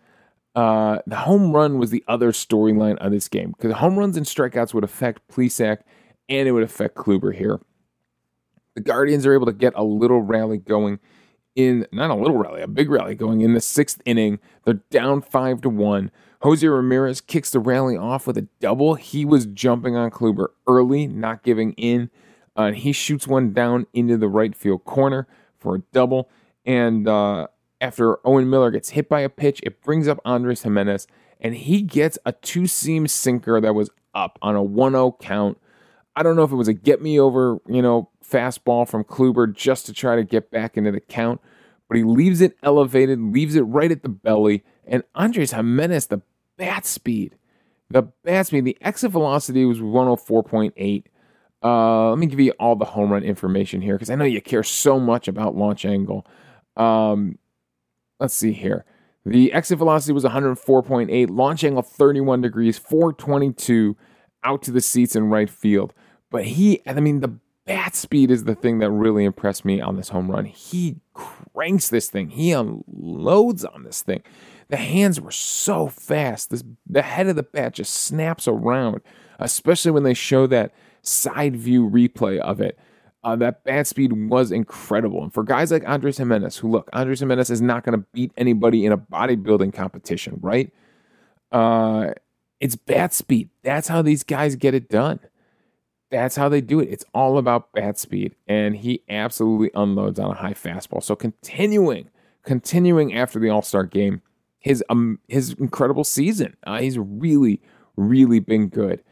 uh, 0.55 0.99
the 1.07 1.15
home 1.15 1.51
run 1.51 1.79
was 1.79 1.89
the 1.89 2.03
other 2.07 2.31
storyline 2.31 2.97
of 2.97 3.11
this 3.11 3.27
game 3.27 3.53
because 3.57 3.73
home 3.73 3.97
runs 3.97 4.17
and 4.17 4.25
strikeouts 4.25 4.73
would 4.73 4.83
affect 4.83 5.27
Plesac 5.27 5.79
and 6.29 6.47
it 6.47 6.51
would 6.51 6.63
affect 6.63 6.95
Kluber 6.95 7.33
here. 7.33 7.59
The 8.75 8.81
Guardians 8.81 9.25
are 9.25 9.33
able 9.33 9.45
to 9.45 9.53
get 9.53 9.73
a 9.75 9.83
little 9.83 10.21
rally 10.21 10.57
going 10.57 10.99
in 11.55 11.87
not 11.91 12.09
a 12.09 12.15
little 12.15 12.37
rally, 12.37 12.61
a 12.61 12.67
big 12.67 12.89
rally 12.89 13.15
going 13.15 13.41
in 13.41 13.53
the 13.53 13.61
sixth 13.61 14.01
inning. 14.05 14.39
They're 14.63 14.81
down 14.89 15.21
five 15.21 15.61
to 15.61 15.69
one. 15.69 16.11
Jose 16.41 16.67
Ramirez 16.67 17.21
kicks 17.21 17.51
the 17.51 17.59
rally 17.59 17.95
off 17.95 18.27
with 18.27 18.37
a 18.37 18.47
double. 18.59 18.95
He 18.95 19.23
was 19.23 19.45
jumping 19.45 19.95
on 19.95 20.11
Kluber 20.11 20.47
early, 20.67 21.07
not 21.07 21.43
giving 21.43 21.73
in. 21.73 22.09
Uh, 22.57 22.63
and 22.63 22.75
he 22.75 22.91
shoots 22.91 23.27
one 23.27 23.53
down 23.53 23.87
into 23.93 24.17
the 24.17 24.27
right 24.27 24.55
field 24.55 24.83
corner 24.83 25.27
for 25.57 25.75
a 25.75 25.79
double. 25.91 26.29
And 26.65 27.07
uh, 27.07 27.47
after 27.83 28.25
Owen 28.25 28.49
Miller 28.49 28.71
gets 28.71 28.91
hit 28.91 29.09
by 29.09 29.19
a 29.19 29.29
pitch, 29.29 29.59
it 29.61 29.81
brings 29.81 30.07
up 30.07 30.21
Andres 30.23 30.63
Gimenez, 30.63 31.05
and 31.41 31.53
he 31.53 31.81
gets 31.81 32.17
a 32.25 32.31
two 32.31 32.65
seam 32.65 33.07
sinker 33.07 33.59
that 33.59 33.75
was 33.75 33.89
up 34.15 34.39
on 34.41 34.55
a 34.55 34.63
1 34.63 34.93
0 34.93 35.17
count. 35.19 35.59
I 36.15 36.23
don't 36.23 36.37
know 36.37 36.43
if 36.43 36.51
it 36.53 36.55
was 36.55 36.69
a 36.69 36.73
get 36.73 37.01
me 37.01 37.19
over, 37.19 37.57
you 37.67 37.81
know, 37.81 38.09
fastball 38.25 38.87
from 38.87 39.03
Kluber 39.03 39.53
just 39.53 39.85
to 39.87 39.93
try 39.93 40.15
to 40.15 40.23
get 40.23 40.49
back 40.49 40.77
into 40.77 40.91
the 40.91 41.01
count, 41.01 41.41
but 41.89 41.97
he 41.97 42.03
leaves 42.03 42.39
it 42.39 42.55
elevated, 42.63 43.19
leaves 43.19 43.55
it 43.55 43.63
right 43.63 43.91
at 43.91 44.01
the 44.01 44.09
belly, 44.09 44.63
and 44.87 45.03
Andres 45.13 45.51
Gimenez, 45.51 46.07
the 46.07 46.21
bat 46.57 46.85
speed, 46.85 47.35
the 47.89 48.03
bat 48.23 48.47
speed, 48.47 48.63
the 48.63 48.77
exit 48.79 49.11
velocity 49.11 49.65
was 49.65 49.81
104.8. 49.81 51.03
Uh, 51.61 52.09
let 52.11 52.17
me 52.17 52.27
give 52.27 52.39
you 52.39 52.51
all 52.61 52.77
the 52.77 52.85
home 52.85 53.11
run 53.11 53.23
information 53.23 53.81
here 53.81 53.95
because 53.95 54.09
I 54.09 54.15
know 54.15 54.23
you 54.23 54.41
care 54.41 54.63
so 54.63 55.01
much 55.01 55.27
about 55.27 55.57
launch 55.57 55.83
angle. 55.83 56.25
Um, 56.77 57.37
let's 58.23 58.33
see 58.33 58.53
here. 58.53 58.85
The 59.25 59.51
exit 59.51 59.77
velocity 59.77 60.13
was 60.13 60.23
104.8, 60.23 61.29
launch 61.29 61.63
angle 61.63 61.81
31 61.81 62.41
degrees, 62.41 62.77
422 62.77 63.97
out 64.43 64.63
to 64.63 64.71
the 64.71 64.81
seats 64.81 65.15
in 65.15 65.29
right 65.29 65.49
field. 65.49 65.93
But 66.31 66.45
he, 66.45 66.81
I 66.87 66.93
mean, 66.93 67.19
the 67.19 67.37
bat 67.65 67.95
speed 67.95 68.31
is 68.31 68.45
the 68.45 68.55
thing 68.55 68.79
that 68.79 68.89
really 68.89 69.25
impressed 69.25 69.65
me 69.65 69.81
on 69.81 69.97
this 69.97 70.09
home 70.09 70.31
run. 70.31 70.45
He 70.45 71.01
cranks 71.13 71.89
this 71.89 72.09
thing, 72.09 72.29
he 72.29 72.53
unloads 72.53 73.65
on 73.65 73.83
this 73.83 74.01
thing. 74.01 74.23
The 74.69 74.77
hands 74.77 75.19
were 75.19 75.31
so 75.31 75.87
fast. 75.87 76.49
This, 76.49 76.63
the 76.87 77.01
head 77.01 77.27
of 77.27 77.35
the 77.35 77.43
bat 77.43 77.73
just 77.73 77.93
snaps 77.93 78.47
around, 78.47 79.01
especially 79.37 79.91
when 79.91 80.03
they 80.03 80.13
show 80.13 80.47
that 80.47 80.73
side 81.01 81.57
view 81.57 81.89
replay 81.89 82.39
of 82.39 82.61
it. 82.61 82.79
Uh, 83.23 83.35
that 83.37 83.63
bat 83.63 83.87
speed 83.87 84.11
was 84.29 84.51
incredible. 84.51 85.23
And 85.23 85.33
for 85.33 85.43
guys 85.43 85.71
like 85.71 85.87
Andres 85.87 86.17
Gimenez, 86.17 86.57
who 86.57 86.69
look, 86.69 86.89
Andres 86.91 87.19
Gimenez 87.19 87.49
is 87.49 87.61
not 87.61 87.83
going 87.85 87.97
to 87.97 88.05
beat 88.13 88.33
anybody 88.35 88.85
in 88.85 88.91
a 88.91 88.97
bodybuilding 88.97 89.73
competition, 89.73 90.39
right? 90.41 90.73
Uh, 91.51 92.11
it's 92.59 92.75
bat 92.75 93.13
speed. 93.13 93.49
That's 93.63 93.87
how 93.87 94.01
these 94.01 94.23
guys 94.23 94.55
get 94.55 94.73
it 94.73 94.89
done. 94.89 95.19
That's 96.11 96.35
how 96.35 96.49
they 96.49 96.61
do 96.61 96.79
it. 96.79 96.89
It's 96.89 97.05
all 97.13 97.37
about 97.37 97.71
bat 97.71 97.97
speed. 97.97 98.35
And 98.47 98.75
he 98.75 99.03
absolutely 99.09 99.71
unloads 99.73 100.19
on 100.19 100.31
a 100.31 100.35
high 100.35 100.53
fastball. 100.53 101.01
So 101.01 101.15
continuing, 101.15 102.09
continuing 102.43 103.13
after 103.15 103.39
the 103.39 103.49
All 103.49 103.61
Star 103.61 103.83
game, 103.83 104.21
his 104.59 104.83
um 104.89 105.19
his 105.27 105.53
incredible 105.53 106.03
season. 106.03 106.55
Uh, 106.65 106.79
he's 106.79 106.97
really, 106.97 107.61
really 107.97 108.39
been 108.39 108.67
good. 108.67 109.03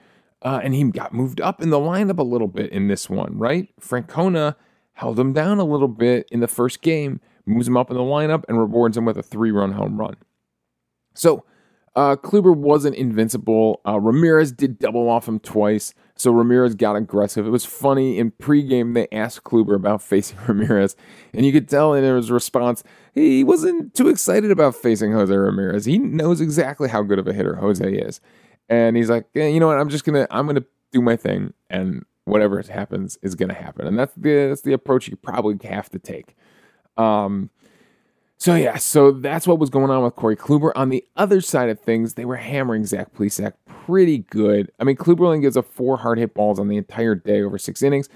Uh, 0.44 0.60
and 0.64 0.74
he 0.74 0.84
got 0.86 1.14
moved 1.14 1.40
up 1.40 1.62
in 1.62 1.70
the 1.70 1.80
lineup 1.80 2.18
a 2.18 2.24
little 2.24 2.48
bit 2.48 2.72
in 2.72 2.88
this 2.88 3.10
one, 3.10 3.38
right? 3.38 3.70
Francona 3.80 4.56
held 4.94 5.20
him 5.20 5.34
down 5.34 5.60
a 5.60 5.64
little 5.64 5.88
bit 5.88 6.28
in 6.32 6.40
the 6.40 6.48
first 6.48 6.82
game, 6.82 7.20
moves 7.46 7.68
him 7.68 7.78
up 7.78 7.92
in 7.92 7.98
the 7.98 8.04
lineup, 8.04 8.44
and 8.48 8.58
rewards 8.58 8.98
him 8.98 9.06
with 9.06 9.18
a 9.18 9.24
three 9.24 9.52
run 9.52 9.74
home 9.74 10.00
run. 10.00 10.16
So 11.14 11.46
uh, 11.96 12.16
Kluber 12.16 12.56
wasn't 12.56 12.96
invincible. 12.96 13.82
Uh, 13.86 14.00
Ramirez 14.00 14.52
did 14.52 14.80
double 14.80 15.10
off 15.10 15.28
him 15.28 15.40
twice, 15.40 15.94
so 16.16 16.32
Ramirez 16.32 16.74
got 16.74 16.96
aggressive. 16.96 17.46
It 17.46 17.50
was 17.50 17.66
funny 17.66 18.18
in 18.18 18.32
pregame 18.32 18.94
they 18.94 19.08
asked 19.12 19.44
Kluber 19.44 19.76
about 19.76 20.02
facing 20.02 20.38
Ramirez, 20.48 20.96
and 21.34 21.46
you 21.46 21.52
could 21.52 21.68
tell 21.68 21.94
in 21.94 22.04
his 22.04 22.32
response 22.32 22.84
he 23.14 23.44
wasn't 23.44 23.94
too 23.94 24.08
excited 24.08 24.52
about 24.52 24.76
facing 24.76 25.12
Jose 25.12 25.36
Ramirez. 25.36 25.86
He 25.86 25.98
knows 25.98 26.40
exactly 26.40 26.88
how 26.88 27.04
good 27.04 27.20
of 27.20 27.28
a 27.28 27.34
hitter 27.34 27.56
Jose 27.56 27.86
is, 27.86 28.22
and 28.72 28.96
he's 28.96 29.10
like, 29.10 29.26
you 29.36 29.60
know 29.60 29.68
what? 29.68 29.78
I'm 29.78 29.90
just 29.90 30.06
gonna 30.06 30.26
I'm 30.32 30.48
gonna 30.48 30.64
do 30.92 31.02
my 31.02 31.18
thing, 31.18 31.54
and 31.70 32.06
whatever 32.24 32.60
happens 32.62 33.18
is 33.22 33.36
gonna 33.36 33.54
happen. 33.54 33.86
And 33.86 34.00
that's 34.00 34.14
the 34.16 34.48
that's 34.48 34.62
the 34.62 34.74
approach 34.74 35.10
you 35.10 35.18
probably 35.18 35.60
have 35.68 35.90
to 35.90 36.00
take. 36.00 36.36
Um, 36.98 37.50
so 38.38 38.56
yeah, 38.56 38.78
so 38.78 39.12
that's 39.12 39.46
what 39.46 39.60
was 39.60 39.70
going 39.70 39.92
on 39.92 40.04
with 40.04 40.16
Corey 40.16 40.38
Kluber. 40.38 40.72
On 40.76 40.88
the 40.90 41.06
other 41.18 41.42
side 41.42 41.70
of 41.70 41.80
things, 41.82 42.14
they 42.14 42.26
were 42.26 42.38
hammering 42.38 42.86
Zach 42.86 43.14
Plesac 43.14 43.54
pretty 43.66 44.20
good. 44.20 44.72
I 44.80 44.86
mean, 44.86 44.96
Kluber 44.96 45.26
only 45.26 45.42
gives 45.42 45.58
up 45.58 45.66
four 45.66 45.98
hard 45.98 46.18
hit 46.18 46.34
balls 46.34 46.58
on 46.58 46.70
the 46.70 46.78
entire 46.78 47.14
day 47.14 47.42
over 47.42 47.58
six 47.58 47.84
innings. 47.84 48.08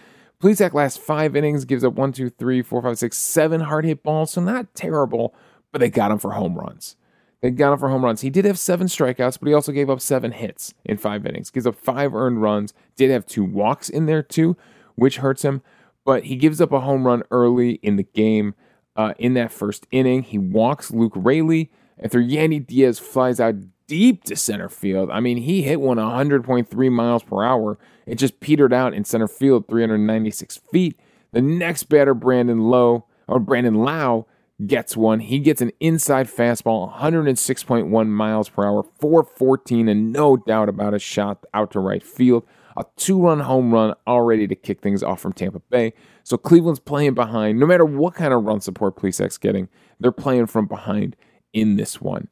Plesac 0.42 0.74
last 0.74 1.00
five 1.00 1.36
innings 1.36 1.66
gives 1.66 1.84
up 1.84 1.94
one, 1.94 2.14
two, 2.14 2.30
three, 2.30 2.62
four, 2.62 2.82
five, 2.82 2.98
six, 2.98 3.18
seven 3.18 3.60
hard 3.60 3.84
hit 3.84 4.04
balls. 4.04 4.32
So 4.32 4.42
not 4.42 4.74
terrible, 4.74 5.36
but 5.74 5.80
they 5.80 5.90
got 5.90 6.12
him 6.12 6.18
for 6.18 6.32
home 6.32 6.56
runs. 6.58 6.96
They 7.42 7.52
got 7.52 7.74
him 7.74 7.80
for 7.80 7.90
home 7.90 8.04
runs. 8.04 8.22
He 8.22 8.30
did 8.30 8.46
have 8.46 8.58
seven 8.58 8.88
strikeouts, 8.88 9.40
but 9.40 9.48
he 9.48 9.54
also 9.54 9.72
gave 9.72 9.90
up 9.90 10.02
seven 10.02 10.32
hits 10.32 10.74
in 10.84 10.98
five 10.98 11.26
innings. 11.26 11.50
Gives 11.52 11.68
up 11.68 11.76
five 11.76 12.16
earned 12.16 12.42
runs. 12.42 12.74
Did 12.96 13.12
have 13.12 13.26
two 13.26 13.44
walks 13.44 13.90
in 13.90 14.06
there 14.06 14.24
too, 14.24 14.58
which 14.96 15.18
hurts 15.18 15.44
him. 15.44 15.62
But 16.06 16.26
he 16.26 16.36
gives 16.36 16.62
up 16.62 16.72
a 16.72 16.80
home 16.82 17.06
run 17.06 17.24
early 17.32 17.74
in 17.84 17.96
the 17.98 18.04
game. 18.04 18.56
uh, 18.96 19.14
in 19.20 19.34
that 19.34 19.52
first 19.52 19.86
inning. 19.92 20.24
He 20.24 20.38
walks 20.38 20.90
Luke 20.92 21.12
Raley 21.16 21.70
after 22.02 22.20
Yandy 22.20 22.66
Diaz 22.66 22.98
flies 22.98 23.40
out 23.42 23.56
deep 23.88 24.24
to 24.24 24.36
center 24.38 24.70
field. 24.70 25.10
I 25.12 25.20
mean, 25.20 25.38
he 25.38 25.64
hit 25.64 25.82
one 25.82 25.98
100.3 25.98 26.92
miles 26.92 27.24
per 27.24 27.44
hour. 27.44 27.78
It 28.06 28.16
just 28.16 28.40
petered 28.40 28.72
out 28.72 28.94
in 28.94 29.04
center 29.04 29.28
field, 29.28 29.68
396 29.68 30.60
feet. 30.72 30.98
The 31.34 31.42
next 31.42 31.84
batter, 31.90 32.14
Brandon 32.14 32.62
Lowe 32.70 33.06
or 33.28 33.40
Brandon 33.40 33.76
Lowe, 33.76 34.28
gets 34.66 34.96
one. 34.96 35.20
He 35.20 35.40
gets 35.40 35.62
an 35.62 35.72
inside 35.80 36.28
fastball, 36.28 36.94
106.1 36.96 38.08
miles 38.08 38.50
per 38.50 38.66
hour, 38.66 38.84
414, 38.84 39.90
and 39.90 40.14
no 40.14 40.38
doubt 40.38 40.70
about 40.70 40.94
a 40.94 41.00
shot 41.00 41.46
out 41.54 41.72
to 41.72 41.80
right 41.80 42.04
field. 42.04 42.46
A 42.78 42.86
two 42.98 43.22
run 43.22 43.40
home 43.40 43.74
run 43.74 43.96
already 44.06 44.48
to 44.48 44.56
kick 44.56 44.82
things 44.82 45.02
off 45.02 45.22
from 45.22 45.34
Tampa 45.34 45.60
Bay. 45.70 45.94
So 46.24 46.38
Cleveland's 46.38 46.80
playing 46.80 47.14
behind. 47.14 47.60
No 47.60 47.66
matter 47.66 47.86
what 47.86 48.16
kind 48.16 48.34
of 48.34 48.44
run 48.44 48.60
support 48.60 48.98
Plesac's 48.98 49.38
getting, 49.38 49.70
they're 50.00 50.12
playing 50.12 50.48
from 50.48 50.68
behind 50.68 51.16
in 51.54 51.78
this 51.78 52.02
one. 52.02 52.28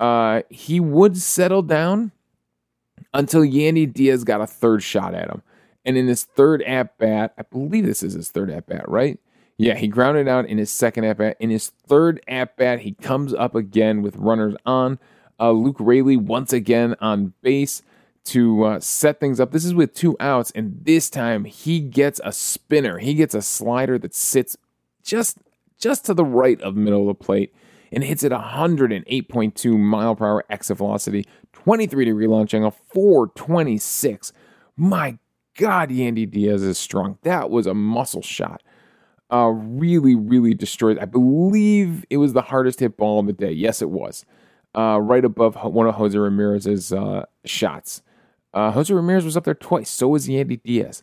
Uh, 0.00 0.42
he 0.48 0.80
would 0.80 1.16
settle 1.18 1.62
down 1.62 2.12
until 3.12 3.42
Yandy 3.42 3.92
Diaz 3.92 4.24
got 4.24 4.40
a 4.40 4.46
third 4.46 4.82
shot 4.82 5.14
at 5.14 5.28
him. 5.28 5.42
And 5.84 5.96
in 5.96 6.06
his 6.06 6.24
third 6.24 6.62
at 6.62 6.96
bat, 6.98 7.34
I 7.36 7.42
believe 7.42 7.84
this 7.84 8.02
is 8.02 8.14
his 8.14 8.30
third 8.30 8.50
at 8.50 8.66
bat, 8.66 8.88
right? 8.88 9.18
Yeah, 9.62 9.76
he 9.76 9.86
grounded 9.86 10.26
out 10.26 10.46
in 10.46 10.58
his 10.58 10.72
second 10.72 11.04
at 11.04 11.18
bat. 11.18 11.36
In 11.38 11.50
his 11.50 11.68
third 11.68 12.20
at 12.26 12.56
bat, 12.56 12.80
he 12.80 12.94
comes 12.94 13.32
up 13.32 13.54
again 13.54 14.02
with 14.02 14.16
runners 14.16 14.56
on. 14.66 14.98
Uh, 15.38 15.52
Luke 15.52 15.76
Raley 15.78 16.16
once 16.16 16.52
again 16.52 16.96
on 17.00 17.34
base 17.42 17.82
to 18.24 18.64
uh, 18.64 18.80
set 18.80 19.20
things 19.20 19.38
up. 19.38 19.52
This 19.52 19.64
is 19.64 19.72
with 19.72 19.94
two 19.94 20.16
outs, 20.18 20.50
and 20.56 20.84
this 20.84 21.08
time 21.08 21.44
he 21.44 21.78
gets 21.78 22.20
a 22.24 22.32
spinner. 22.32 22.98
He 22.98 23.14
gets 23.14 23.36
a 23.36 23.42
slider 23.42 24.00
that 24.00 24.16
sits 24.16 24.56
just 25.04 25.38
just 25.78 26.04
to 26.06 26.14
the 26.14 26.24
right 26.24 26.60
of 26.60 26.74
middle 26.74 27.02
of 27.02 27.16
the 27.16 27.24
plate 27.24 27.54
and 27.92 28.02
hits 28.02 28.24
it 28.24 28.32
108.2 28.32 29.78
mile 29.78 30.16
per 30.16 30.26
hour 30.26 30.44
exit 30.50 30.78
velocity, 30.78 31.24
23 31.52 32.04
degree 32.04 32.26
launch 32.26 32.52
angle, 32.52 32.72
426. 32.92 34.32
My 34.76 35.18
God, 35.56 35.90
Yandy 35.90 36.28
Diaz 36.28 36.64
is 36.64 36.78
strong. 36.78 37.18
That 37.22 37.48
was 37.48 37.68
a 37.68 37.74
muscle 37.74 38.22
shot. 38.22 38.60
Uh, 39.32 39.48
really, 39.48 40.14
really 40.14 40.52
destroyed. 40.52 40.98
I 40.98 41.06
believe 41.06 42.04
it 42.10 42.18
was 42.18 42.34
the 42.34 42.42
hardest 42.42 42.80
hit 42.80 42.98
ball 42.98 43.20
of 43.20 43.26
the 43.26 43.32
day. 43.32 43.52
Yes, 43.52 43.80
it 43.80 43.88
was. 43.88 44.26
Uh, 44.76 44.98
right 45.00 45.24
above 45.24 45.54
one 45.64 45.86
of 45.86 45.94
Jose 45.94 46.16
Ramirez's 46.16 46.92
uh, 46.92 47.24
shots. 47.44 48.02
Uh, 48.52 48.70
Jose 48.72 48.92
Ramirez 48.92 49.24
was 49.24 49.36
up 49.36 49.44
there 49.44 49.54
twice. 49.54 49.88
So 49.88 50.08
was 50.08 50.28
Yandy 50.28 50.62
Diaz. 50.62 51.02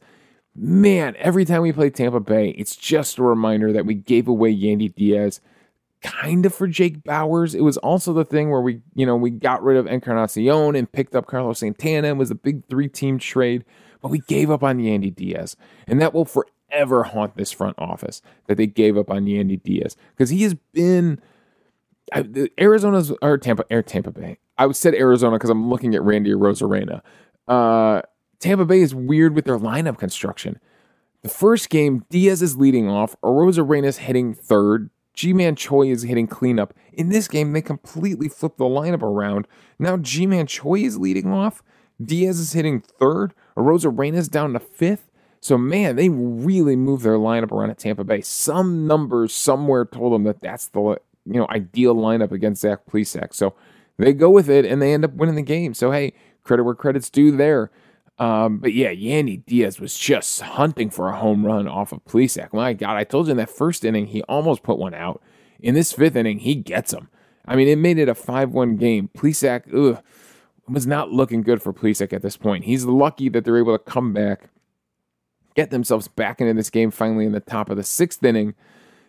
Man, 0.55 1.15
every 1.17 1.45
time 1.45 1.61
we 1.61 1.71
play 1.71 1.89
Tampa 1.89 2.19
Bay, 2.19 2.49
it's 2.49 2.75
just 2.75 3.17
a 3.17 3.23
reminder 3.23 3.71
that 3.73 3.85
we 3.85 3.95
gave 3.95 4.27
away 4.27 4.55
Yandy 4.55 4.93
Diaz 4.93 5.41
kind 6.01 6.45
of 6.45 6.53
for 6.53 6.67
Jake 6.67 7.03
Bauers. 7.03 7.55
It 7.55 7.61
was 7.61 7.77
also 7.77 8.13
the 8.13 8.25
thing 8.25 8.49
where 8.49 8.61
we, 8.61 8.81
you 8.93 9.05
know, 9.05 9.15
we 9.15 9.31
got 9.31 9.63
rid 9.63 9.77
of 9.77 9.87
Encarnacion 9.87 10.75
and 10.75 10.91
picked 10.91 11.15
up 11.15 11.27
Carlos 11.27 11.59
Santana. 11.59 12.09
It 12.09 12.17
was 12.17 12.31
a 12.31 12.35
big 12.35 12.65
three 12.67 12.87
team 12.87 13.19
trade, 13.19 13.65
but 14.01 14.09
we 14.09 14.19
gave 14.19 14.51
up 14.51 14.63
on 14.63 14.77
Yandy 14.77 15.13
Diaz. 15.13 15.55
And 15.87 15.99
that 16.01 16.13
will 16.13 16.25
forever 16.25 16.49
haunt 16.71 17.35
this 17.35 17.51
front 17.51 17.75
office 17.77 18.21
that 18.47 18.57
they 18.57 18.67
gave 18.67 18.97
up 18.97 19.09
on 19.09 19.25
Yandy 19.25 19.61
Diaz 19.61 19.95
because 20.15 20.29
he 20.29 20.43
has 20.43 20.53
been. 20.73 21.21
I, 22.11 22.25
Arizona's 22.59 23.11
or 23.21 23.37
Tampa, 23.37 23.65
Air 23.69 23.83
Tampa 23.83 24.11
Bay. 24.11 24.39
I 24.57 24.65
would 24.65 24.75
said 24.75 24.95
Arizona 24.95 25.37
because 25.37 25.51
I'm 25.51 25.69
looking 25.69 25.93
at 25.93 26.01
Randy 26.01 26.31
Arozarena. 26.31 27.01
Uh, 27.47 28.01
Tampa 28.39 28.65
Bay 28.65 28.79
is 28.79 28.95
weird 28.95 29.35
with 29.35 29.45
their 29.45 29.59
lineup 29.59 29.97
construction. 29.97 30.59
The 31.21 31.29
first 31.29 31.69
game, 31.69 32.05
Diaz 32.09 32.41
is 32.41 32.57
leading 32.57 32.89
off. 32.89 33.15
Arozarena 33.21 33.85
is 33.85 33.97
hitting 33.97 34.33
third. 34.33 34.89
Ji-Man 35.13 35.55
Choi 35.55 35.87
is 35.91 36.03
hitting 36.03 36.27
cleanup. 36.27 36.73
In 36.93 37.09
this 37.09 37.27
game, 37.27 37.51
they 37.51 37.61
completely 37.61 38.29
flipped 38.29 38.57
the 38.57 38.63
lineup 38.63 39.01
around. 39.01 39.47
Now 39.77 39.97
Ji-Man 39.97 40.47
Choi 40.47 40.79
is 40.79 40.97
leading 40.97 41.31
off. 41.31 41.61
Diaz 42.01 42.39
is 42.39 42.53
hitting 42.53 42.79
third. 42.79 43.33
Rosarena 43.57 44.15
is 44.15 44.29
down 44.29 44.53
to 44.53 44.59
fifth. 44.59 45.08
So 45.41 45.57
man, 45.57 45.95
they 45.95 46.09
really 46.09 46.75
moved 46.75 47.03
their 47.03 47.17
lineup 47.17 47.51
around 47.51 47.69
at 47.69 47.77
Tampa 47.77 48.03
Bay. 48.03 48.21
Some 48.21 48.87
numbers 48.87 49.33
somewhere 49.33 49.85
told 49.85 50.13
them 50.13 50.23
that 50.23 50.41
that's 50.41 50.67
the 50.67 50.79
you 50.81 51.39
know 51.39 51.47
ideal 51.49 51.95
lineup 51.95 52.31
against 52.31 52.61
Zach 52.61 52.85
Plesac. 52.89 53.33
So 53.33 53.55
they 53.97 54.13
go 54.13 54.29
with 54.29 54.49
it 54.49 54.65
and 54.65 54.81
they 54.81 54.93
end 54.93 55.05
up 55.05 55.13
winning 55.13 55.35
the 55.35 55.41
game. 55.41 55.73
So 55.73 55.91
hey, 55.91 56.13
credit 56.43 56.63
where 56.63 56.75
credit's 56.75 57.09
due 57.09 57.35
there. 57.35 57.71
Um, 58.17 58.57
but 58.57 58.73
yeah, 58.73 58.91
Yandy 58.91 59.45
Diaz 59.45 59.79
was 59.79 59.97
just 59.97 60.41
hunting 60.41 60.89
for 60.89 61.07
a 61.07 61.15
home 61.15 61.45
run 61.45 61.69
off 61.69 61.93
of 61.93 62.03
Plesac. 62.03 62.51
My 62.51 62.73
God, 62.73 62.97
I 62.97 63.05
told 63.05 63.27
you 63.27 63.31
in 63.31 63.37
that 63.37 63.49
first 63.49 63.85
inning, 63.85 64.07
he 64.07 64.21
almost 64.23 64.61
put 64.61 64.77
one 64.77 64.93
out. 64.93 65.21
In 65.61 65.73
this 65.73 65.93
fifth 65.93 66.17
inning, 66.17 66.39
he 66.39 66.55
gets 66.55 66.91
him. 66.91 67.09
I 67.45 67.55
mean, 67.55 67.67
it 67.67 67.77
made 67.77 67.97
it 67.97 68.09
a 68.09 68.15
5 68.15 68.51
1 68.51 68.75
game. 68.75 69.09
Plesac, 69.17 69.73
ugh, 69.73 70.03
was 70.67 70.85
not 70.85 71.11
looking 71.11 71.41
good 71.41 71.61
for 71.61 71.73
Plesac 71.73 72.11
at 72.11 72.21
this 72.21 72.37
point. 72.37 72.65
He's 72.65 72.85
lucky 72.85 73.29
that 73.29 73.45
they're 73.45 73.57
able 73.57 73.77
to 73.77 73.83
come 73.83 74.13
back, 74.13 74.49
get 75.55 75.71
themselves 75.71 76.07
back 76.07 76.41
into 76.41 76.53
this 76.53 76.69
game 76.69 76.91
finally 76.91 77.25
in 77.25 77.31
the 77.31 77.39
top 77.39 77.69
of 77.69 77.77
the 77.77 77.83
sixth 77.83 78.23
inning. 78.23 78.53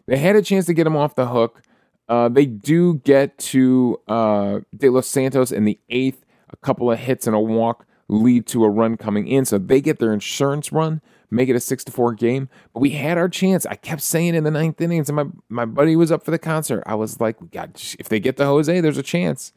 They 0.07 0.17
had 0.17 0.37
a 0.37 0.43
chance 0.43 0.67
to 0.67 0.75
get 0.75 0.87
him 0.87 0.97
off 0.97 1.15
the 1.15 1.29
hook. 1.29 1.63
Uh, 2.09 2.29
they 2.29 2.47
do 2.47 2.95
get 3.05 3.39
to 3.39 4.01
uh, 4.09 4.61
De 4.77 4.89
Los 4.89 5.07
Santos 5.07 5.53
in 5.53 5.65
the 5.65 5.79
eighth, 5.91 6.25
a 6.49 6.57
couple 6.57 6.91
of 6.91 6.99
hits 6.99 7.27
and 7.27 7.37
a 7.37 7.41
walk 7.41 7.87
lead 8.09 8.47
to 8.49 8.65
a 8.65 8.69
run 8.69 8.97
coming 8.97 9.29
in. 9.29 9.45
So 9.45 9.59
they 9.59 9.81
get 9.81 10.01
their 10.01 10.13
insurance 10.13 10.73
run, 10.73 11.01
make 11.31 11.49
it 11.49 11.55
a 11.55 11.61
six 11.61 11.85
to 11.85 11.93
four 11.93 12.13
game. 12.13 12.49
But 12.75 12.81
we 12.81 12.91
had 12.91 13.17
our 13.17 13.29
chance. 13.29 13.65
I 13.67 13.77
kept 13.77 14.03
saying 14.03 14.35
in 14.35 14.43
the 14.43 14.51
ninth 14.51 14.81
innings, 14.81 15.09
and 15.09 15.17
my, 15.17 15.27
my 15.49 15.65
buddy 15.65 15.95
was 15.95 16.11
up 16.11 16.25
for 16.25 16.33
the 16.33 16.39
concert. 16.39 16.83
I 16.87 16.97
was 16.97 17.21
like, 17.21 17.53
got 17.53 17.95
if 17.99 18.09
they 18.09 18.19
get 18.19 18.37
to 18.39 18.45
Jose, 18.47 18.81
there's 18.81 18.99
a 18.99 19.03
chance. 19.05 19.53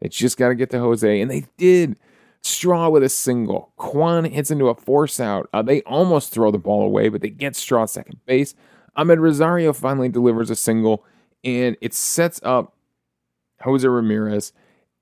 They 0.00 0.10
just 0.10 0.36
got 0.36 0.48
to 0.48 0.54
get 0.54 0.68
to 0.70 0.80
Jose. 0.80 1.20
And 1.20 1.30
they 1.30 1.46
did. 1.56 1.96
Straw 2.44 2.88
with 2.88 3.02
a 3.02 3.08
single. 3.08 3.72
Kwan 3.76 4.24
hits 4.24 4.50
into 4.50 4.68
a 4.68 4.74
force 4.74 5.18
out. 5.18 5.48
Uh, 5.52 5.62
they 5.62 5.80
almost 5.82 6.32
throw 6.32 6.50
the 6.50 6.58
ball 6.58 6.82
away, 6.82 7.08
but 7.08 7.20
they 7.20 7.30
get 7.30 7.56
Straw 7.56 7.86
second 7.86 8.20
base. 8.26 8.54
Amed 8.96 9.18
Rosario 9.18 9.72
finally 9.72 10.08
delivers 10.08 10.50
a 10.50 10.56
single, 10.56 11.04
and 11.42 11.76
it 11.80 11.94
sets 11.94 12.40
up 12.44 12.76
Jose 13.62 13.86
Ramirez 13.86 14.52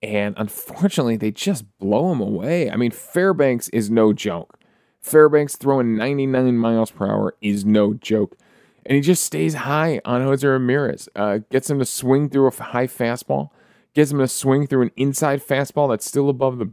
and 0.02 0.34
unfortunately, 0.36 1.16
they 1.16 1.30
just 1.30 1.64
blow 1.78 2.10
him 2.10 2.20
away. 2.20 2.68
I 2.70 2.76
mean, 2.76 2.90
Fairbanks 2.90 3.68
is 3.68 3.88
no 3.88 4.12
joke. 4.12 4.58
Fairbanks 5.00 5.56
throwing 5.56 5.96
99 5.96 6.56
miles 6.56 6.90
per 6.90 7.06
hour 7.06 7.36
is 7.40 7.64
no 7.64 7.94
joke. 7.94 8.36
And 8.84 8.96
he 8.96 9.00
just 9.00 9.24
stays 9.24 9.54
high 9.54 10.00
on 10.04 10.22
Jose 10.22 10.46
Ramirez. 10.46 11.08
Uh, 11.14 11.38
gets 11.50 11.70
him 11.70 11.78
to 11.78 11.84
swing 11.84 12.28
through 12.28 12.48
a 12.48 12.62
high 12.62 12.88
fastball. 12.88 13.50
Gets 13.94 14.10
him 14.10 14.18
to 14.18 14.26
swing 14.26 14.66
through 14.66 14.82
an 14.82 14.90
inside 14.96 15.40
fastball 15.40 15.88
that's 15.88 16.06
still 16.06 16.28
above 16.28 16.58
the 16.58 16.72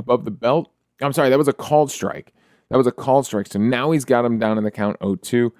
above 0.00 0.24
the 0.24 0.30
belt. 0.30 0.70
I'm 1.00 1.12
sorry, 1.12 1.30
that 1.30 1.38
was 1.38 1.48
a 1.48 1.52
called 1.52 1.90
strike. 1.90 2.32
That 2.70 2.76
was 2.76 2.86
a 2.86 2.92
called 2.92 3.26
strike. 3.26 3.46
So 3.46 3.58
now 3.58 3.90
he's 3.90 4.04
got 4.04 4.24
him 4.24 4.38
down 4.38 4.58
in 4.58 4.64
the 4.64 4.70
count 4.70 4.98
0-2. 5.00 5.50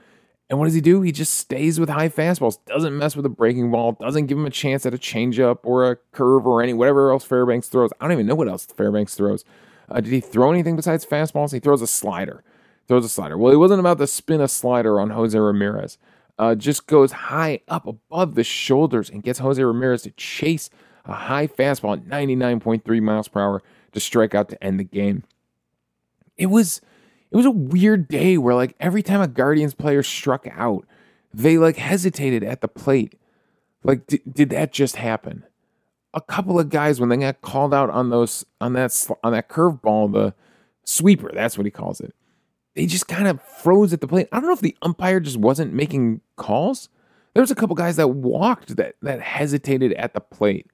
And 0.49 0.59
what 0.59 0.65
does 0.65 0.75
he 0.75 0.81
do? 0.81 1.01
He 1.01 1.13
just 1.13 1.35
stays 1.35 1.79
with 1.79 1.89
high 1.89 2.09
fastballs, 2.09 2.59
doesn't 2.67 2.99
mess 2.99 3.15
with 3.15 3.25
a 3.25 3.31
breaking 3.31 3.71
ball, 3.71 3.93
doesn't 3.93 4.27
give 4.27 4.37
him 4.37 4.47
a 4.47 4.51
chance 4.51 4.85
at 4.85 4.93
a 4.93 4.99
changeup 4.99 5.59
or 5.63 5.89
a 5.89 5.97
curve 6.13 6.45
or 6.45 6.61
any 6.61 6.73
whatever 6.73 7.13
else 7.13 7.25
Fairbanks 7.25 7.69
throws. 7.69 7.91
I 8.01 8.05
don't 8.05 8.13
even 8.13 8.27
know 8.27 8.35
what 8.35 8.49
else 8.49 8.67
Fairbanks 8.67 9.15
throws. 9.15 9.45
Uh, 9.89 10.01
did 10.01 10.13
he 10.13 10.21
throw 10.21 10.51
anything 10.51 10.75
besides 10.75 11.07
fastballs? 11.07 11.53
He 11.53 11.61
throws 11.61 11.83
a 11.83 11.87
slider. 11.87 12.43
Throws 12.89 13.05
a 13.05 13.09
slider. 13.09 13.39
Well, 13.39 13.53
he 13.53 13.57
wasn't 13.57 13.79
about 13.79 13.99
to 13.99 14.09
spin 14.09 14.41
a 14.41 14.49
slider 14.49 14.99
on 14.99 15.11
Jose 15.11 15.39
Ramirez. 15.39 15.99
Uh, 16.37 16.57
just 16.57 16.87
goes 16.89 17.13
high 17.13 17.61
up 17.69 17.87
above 17.87 18.35
the 18.35 18.43
shoulders 18.43 19.09
and 19.09 19.23
gets 19.23 19.39
Jose 19.39 19.63
Ramirez 19.63 20.03
to 20.03 20.11
chase 20.13 20.69
a 21.05 21.13
high 21.13 21.47
fastball 21.47 21.97
at 21.97 22.05
99.3 22.07 23.03
miles 23.03 23.29
per 23.29 23.41
hour 23.41 23.63
to 23.93 24.01
strike 24.01 24.35
out 24.35 24.49
to 24.51 24.63
end 24.63 24.79
the 24.79 24.85
game. 24.85 25.25
It 26.37 26.47
was 26.47 26.81
it 27.31 27.37
was 27.37 27.47
a 27.47 27.51
weird 27.51 28.09
day 28.09 28.37
where 28.39 28.55
like 28.55 28.75
every 28.81 29.03
time 29.03 29.21
a 29.21 29.29
Guardians 29.29 29.75
player 29.75 30.03
struck 30.03 30.47
out, 30.53 30.87
they 31.33 31.59
like 31.59 31.77
hesitated 31.77 32.43
at 32.43 32.61
the 32.61 32.69
plate. 32.69 33.15
Like, 33.85 34.07
d- 34.07 34.21
did 34.31 34.51
that 34.51 34.73
just 34.73 34.97
happen? 34.97 35.45
A 36.13 36.21
couple 36.21 36.59
of 36.59 36.71
guys 36.71 36.99
when 36.99 37.09
they 37.09 37.17
got 37.17 37.41
called 37.41 37.73
out 37.73 37.89
on 37.89 38.11
those 38.11 38.45
on 38.61 38.73
that 38.73 39.07
on 39.23 39.33
that 39.33 39.49
curveball, 39.49 40.13
the 40.13 40.35
sweeper, 40.85 41.31
that's 41.33 41.57
what 41.57 41.67
he 41.67 41.71
calls 41.71 42.01
it. 42.01 42.15
They 42.75 42.87
just 42.87 43.07
kind 43.09 43.29
of 43.29 43.41
froze 43.43 43.93
at 43.93 44.01
the 44.01 44.09
plate. 44.09 44.29
I 44.33 44.39
don't 44.39 44.47
know 44.47 44.55
if 44.55 44.61
the 44.61 44.77
umpire 44.83 45.21
just 45.21 45.37
wasn't 45.37 45.73
making 45.73 46.21
calls. 46.37 46.89
There 47.35 47.41
was 47.41 47.51
a 47.51 47.55
couple 47.55 47.77
guys 47.77 47.97
that 47.97 48.09
walked 48.09 48.77
that 48.77 48.97
that 49.03 49.21
hesitated 49.21 49.93
at 49.93 50.15
the 50.15 50.21
plate, 50.21 50.67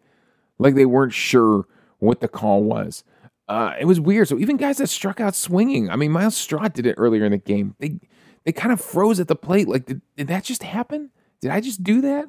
like 0.59 0.75
they 0.75 0.87
weren't 0.87 1.13
sure 1.13 1.67
what 2.07 2.21
the 2.21 2.29
call 2.29 2.63
was. 2.63 3.05
Uh, 3.49 3.75
it 3.79 3.85
was 3.85 4.01
weird. 4.01 4.27
So 4.29 4.39
even 4.39 4.57
guys 4.57 4.79
that 4.79 4.89
struck 4.89 5.21
out 5.21 5.37
swinging, 5.37 5.91
I 5.91 5.97
mean, 5.97 6.11
Myles 6.11 6.37
Straw 6.37 6.69
did 6.69 6.87
it 6.87 6.95
earlier 6.99 7.25
in 7.25 7.33
the 7.33 7.39
game. 7.39 7.77
They 7.79 8.01
they 8.45 8.53
kind 8.53 8.73
of 8.73 8.81
froze 8.81 9.21
at 9.21 9.29
the 9.29 9.37
plate. 9.37 9.69
Like, 9.69 9.87
did, 9.87 10.01
did 10.17 10.29
that 10.29 10.45
just 10.45 10.63
happen? 10.63 11.11
Did 11.41 11.51
I 11.51 11.61
just 11.61 11.85
do 11.85 12.01
that? 12.01 12.27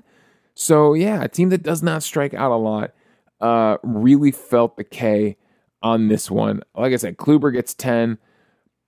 So 0.53 0.93
yeah, 0.93 1.23
a 1.23 1.27
team 1.27 1.49
that 1.49 1.63
does 1.63 1.81
not 1.81 2.03
strike 2.03 2.33
out 2.33 2.51
a 2.51 2.55
lot 2.55 2.91
uh, 3.39 3.77
really 3.83 4.31
felt 4.31 4.77
the 4.77 4.83
K 4.83 5.37
on 5.81 6.07
this 6.07 6.29
one. 6.29 6.61
Like 6.75 6.93
I 6.93 6.97
said, 6.97 7.17
Kluber 7.17 7.53
gets 7.53 7.73
ten. 7.73 8.17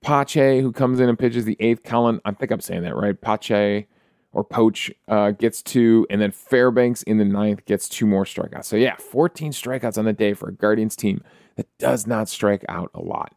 Pache, 0.02 0.62
who 0.62 0.72
comes 0.72 0.98
in 0.98 1.08
and 1.10 1.18
pitches 1.18 1.44
the 1.44 1.58
eighth. 1.60 1.82
Colin, 1.82 2.20
I 2.24 2.32
think 2.32 2.50
I'm 2.50 2.60
saying 2.60 2.82
that 2.82 2.96
right. 2.96 3.20
Pache, 3.20 3.86
or 4.32 4.44
Poach 4.44 4.90
uh, 5.08 5.32
gets 5.32 5.62
two, 5.62 6.06
and 6.08 6.20
then 6.20 6.30
Fairbanks 6.30 7.02
in 7.02 7.18
the 7.18 7.24
ninth 7.24 7.64
gets 7.64 7.88
two 7.88 8.06
more 8.06 8.24
strikeouts. 8.24 8.64
So 8.64 8.76
yeah, 8.76 8.96
14 8.96 9.52
strikeouts 9.52 9.98
on 9.98 10.04
the 10.04 10.12
day 10.12 10.34
for 10.34 10.48
a 10.48 10.54
Guardians 10.54 10.96
team 10.96 11.22
that 11.56 11.66
does 11.78 12.06
not 12.06 12.28
strike 12.28 12.64
out 12.68 12.90
a 12.94 13.00
lot. 13.00 13.34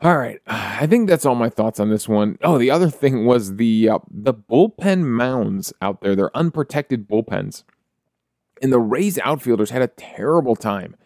All 0.00 0.18
right, 0.18 0.40
I 0.46 0.86
think 0.86 1.08
that's 1.08 1.24
all 1.24 1.34
my 1.34 1.48
thoughts 1.48 1.80
on 1.80 1.90
this 1.90 2.08
one. 2.08 2.38
Oh, 2.42 2.58
the 2.58 2.70
other 2.70 2.90
thing 2.90 3.26
was 3.26 3.56
the 3.56 3.88
uh, 3.88 3.98
the 4.10 4.34
bullpen 4.34 5.04
mounds 5.04 5.72
out 5.80 6.00
there. 6.00 6.16
They're 6.16 6.36
unprotected 6.36 7.08
bullpens, 7.08 7.62
and 8.60 8.72
the 8.72 8.80
Rays 8.80 9.18
outfielders 9.20 9.70
had 9.70 9.82
a 9.82 9.88
terrible 9.88 10.56
time 10.56 10.96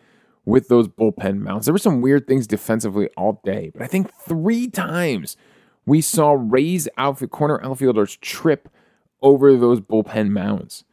with 0.44 0.68
those 0.68 0.88
bullpen 0.88 1.38
mounds. 1.38 1.66
There 1.66 1.75
were 1.75 1.78
some 1.78 2.00
weird 2.00 2.26
things 2.26 2.46
defensively 2.46 3.08
all 3.16 3.40
day, 3.44 3.70
but 3.72 3.82
I 3.82 3.87
think 3.87 4.12
three 4.12 4.68
times 4.68 5.37
we 5.90 6.00
saw 6.00 6.37
Rays 6.38 6.88
outfield 6.97 7.32
corner 7.32 7.61
outfielders 7.64 8.14
trip 8.18 8.68
over 9.23 9.56
those 9.56 9.80
bullpen 9.80 10.30
mounds. 10.30 10.85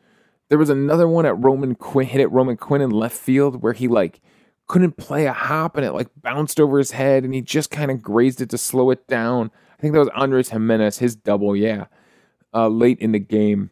There 0.49 0.57
was 0.57 0.71
another 0.71 1.07
one 1.07 1.23
at 1.27 1.37
Roman 1.37 1.75
Quinn 1.75 2.07
hit 2.07 2.19
at 2.19 2.31
Roman 2.31 2.57
Quinn 2.57 2.81
in 2.81 2.89
left 2.89 3.15
field 3.15 3.61
where 3.61 3.73
he 3.73 3.87
like 3.87 4.21
couldn't 4.65 4.97
play 4.97 5.27
a 5.27 5.33
hop 5.33 5.77
and 5.77 5.85
it 5.85 5.91
like 5.91 6.07
bounced 6.19 6.59
over 6.59 6.79
his 6.79 6.91
head 6.91 7.23
and 7.23 7.35
he 7.35 7.41
just 7.41 7.69
kind 7.69 7.91
of 7.91 8.01
grazed 8.01 8.41
it 8.41 8.49
to 8.49 8.57
slow 8.57 8.89
it 8.89 9.05
down. 9.07 9.51
I 9.77 9.81
think 9.83 9.93
that 9.93 9.99
was 9.99 10.09
Andres 10.15 10.49
Gimenez, 10.49 10.97
his 10.97 11.15
double, 11.15 11.55
yeah, 11.55 11.85
uh, 12.51 12.67
late 12.67 12.97
in 12.97 13.11
the 13.11 13.19
game. 13.19 13.69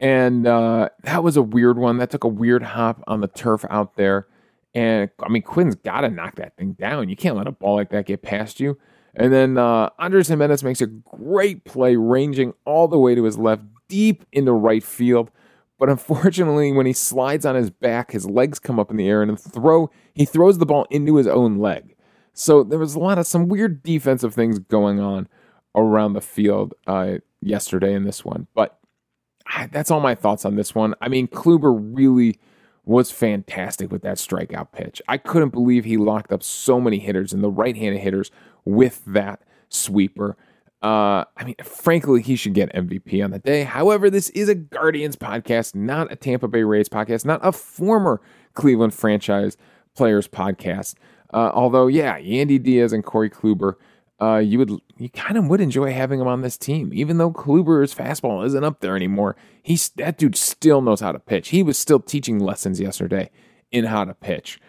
And 0.00 0.46
uh, 0.46 0.88
that 1.02 1.22
was 1.22 1.36
a 1.36 1.42
weird 1.42 1.76
one. 1.76 1.98
That 1.98 2.10
took 2.10 2.24
a 2.24 2.28
weird 2.28 2.62
hop 2.62 3.04
on 3.06 3.20
the 3.20 3.28
turf 3.28 3.66
out 3.68 3.96
there. 3.96 4.28
And 4.74 5.10
I 5.22 5.28
mean, 5.28 5.42
Quinn's 5.42 5.74
got 5.74 6.00
to 6.00 6.08
knock 6.08 6.36
that 6.36 6.56
thing 6.56 6.72
down. 6.72 7.10
You 7.10 7.16
can't 7.16 7.36
let 7.36 7.48
a 7.48 7.52
ball 7.52 7.74
like 7.74 7.90
that 7.90 8.06
get 8.06 8.22
past 8.22 8.60
you. 8.60 8.78
And 9.16 9.32
then 9.32 9.58
uh, 9.58 9.90
Andres 9.98 10.28
Gimenez 10.28 10.64
makes 10.64 10.80
a 10.80 10.86
great 10.86 11.64
play, 11.64 11.96
ranging 11.96 12.54
all 12.64 12.88
the 12.88 12.98
way 12.98 13.14
to 13.14 13.24
his 13.24 13.38
left, 13.38 13.62
deep 13.88 14.24
into 14.32 14.52
right 14.52 14.82
field. 14.82 15.30
But 15.78 15.88
unfortunately, 15.88 16.72
when 16.72 16.86
he 16.86 16.92
slides 16.92 17.44
on 17.44 17.54
his 17.54 17.70
back, 17.70 18.12
his 18.12 18.26
legs 18.26 18.58
come 18.58 18.78
up 18.78 18.90
in 18.90 18.96
the 18.96 19.08
air 19.08 19.22
and 19.22 19.38
throw 19.38 19.90
he 20.14 20.24
throws 20.24 20.58
the 20.58 20.66
ball 20.66 20.86
into 20.90 21.16
his 21.16 21.26
own 21.26 21.58
leg. 21.58 21.94
So 22.32 22.64
there 22.64 22.78
was 22.78 22.94
a 22.94 22.98
lot 22.98 23.18
of 23.18 23.26
some 23.26 23.48
weird 23.48 23.82
defensive 23.82 24.34
things 24.34 24.58
going 24.58 24.98
on 25.00 25.28
around 25.74 26.14
the 26.14 26.20
field 26.20 26.74
uh, 26.86 27.18
yesterday 27.40 27.94
in 27.94 28.04
this 28.04 28.24
one. 28.24 28.46
But 28.54 28.78
that's 29.70 29.90
all 29.90 30.00
my 30.00 30.14
thoughts 30.14 30.44
on 30.44 30.56
this 30.56 30.74
one. 30.74 30.94
I 31.00 31.08
mean, 31.08 31.28
Kluber 31.28 31.76
really 31.76 32.38
was 32.84 33.10
fantastic 33.10 33.90
with 33.90 34.02
that 34.02 34.16
strikeout 34.16 34.72
pitch. 34.72 35.00
I 35.08 35.16
couldn't 35.16 35.50
believe 35.50 35.84
he 35.84 35.96
locked 35.96 36.32
up 36.32 36.42
so 36.42 36.80
many 36.80 36.98
hitters 36.98 37.32
and 37.32 37.42
the 37.42 37.50
right-handed 37.50 38.00
hitters 38.00 38.30
with 38.64 39.02
that 39.06 39.42
sweeper. 39.68 40.36
Uh, 40.82 41.24
I 41.36 41.44
mean, 41.44 41.54
frankly, 41.62 42.20
he 42.20 42.36
should 42.36 42.52
get 42.52 42.72
MVP 42.74 43.24
on 43.24 43.30
the 43.30 43.38
day. 43.38 43.64
However, 43.64 44.10
this 44.10 44.28
is 44.30 44.50
a 44.50 44.54
Guardians 44.54 45.16
podcast, 45.16 45.74
not 45.74 46.12
a 46.12 46.16
Tampa 46.16 46.46
Bay 46.46 46.62
Rays 46.62 46.90
podcast, 46.90 47.24
not 47.24 47.40
a 47.42 47.52
former 47.52 48.20
Cleveland 48.52 48.92
franchise 48.92 49.56
players 49.94 50.28
podcast. 50.28 50.94
Uh, 51.32 51.50
although, 51.54 51.86
yeah, 51.86 52.18
Yandy 52.18 52.62
Diaz 52.62 52.92
and 52.92 53.02
Corey 53.02 53.30
Kluber, 53.30 53.76
uh, 54.20 54.36
you 54.36 54.58
would 54.58 54.70
you 54.96 55.08
kind 55.08 55.36
of 55.36 55.48
would 55.48 55.60
enjoy 55.60 55.92
having 55.92 56.20
him 56.20 56.26
on 56.26 56.42
this 56.42 56.56
team, 56.56 56.90
even 56.94 57.18
though 57.18 57.32
Kluber's 57.32 57.94
fastball 57.94 58.44
isn't 58.46 58.64
up 58.64 58.80
there 58.80 58.94
anymore. 58.94 59.36
He's 59.62 59.88
that 59.90 60.18
dude 60.18 60.36
still 60.36 60.80
knows 60.82 61.00
how 61.00 61.12
to 61.12 61.18
pitch. 61.18 61.48
He 61.48 61.62
was 61.62 61.76
still 61.76 62.00
teaching 62.00 62.38
lessons 62.38 62.78
yesterday 62.78 63.30
in 63.72 63.86
how 63.86 64.04
to 64.04 64.14
pitch. 64.14 64.60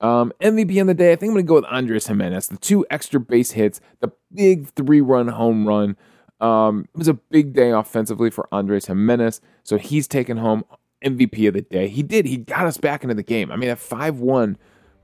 Um, 0.00 0.32
MVP 0.40 0.78
on 0.80 0.86
the 0.86 0.94
day, 0.94 1.12
I 1.12 1.16
think 1.16 1.30
I'm 1.30 1.34
going 1.34 1.46
to 1.46 1.48
go 1.48 1.54
with 1.54 1.64
Andres 1.66 2.06
Gimenez. 2.06 2.48
The 2.48 2.58
two 2.58 2.84
extra 2.90 3.18
base 3.18 3.52
hits, 3.52 3.80
the 4.00 4.12
big 4.34 4.68
three 4.70 5.00
run 5.00 5.28
home 5.28 5.66
run. 5.66 5.96
Um, 6.40 6.88
it 6.94 6.98
was 6.98 7.08
a 7.08 7.14
big 7.14 7.54
day 7.54 7.70
offensively 7.70 8.30
for 8.30 8.46
Andres 8.52 8.86
Gimenez. 8.86 9.40
So 9.62 9.78
he's 9.78 10.06
taken 10.06 10.36
home 10.36 10.64
MVP 11.04 11.48
of 11.48 11.54
the 11.54 11.62
day. 11.62 11.88
He 11.88 12.02
did. 12.02 12.26
He 12.26 12.36
got 12.36 12.66
us 12.66 12.76
back 12.76 13.02
into 13.02 13.14
the 13.14 13.22
game. 13.22 13.50
I 13.50 13.56
mean, 13.56 13.70
at 13.70 13.78
5 13.78 14.20
1, 14.20 14.58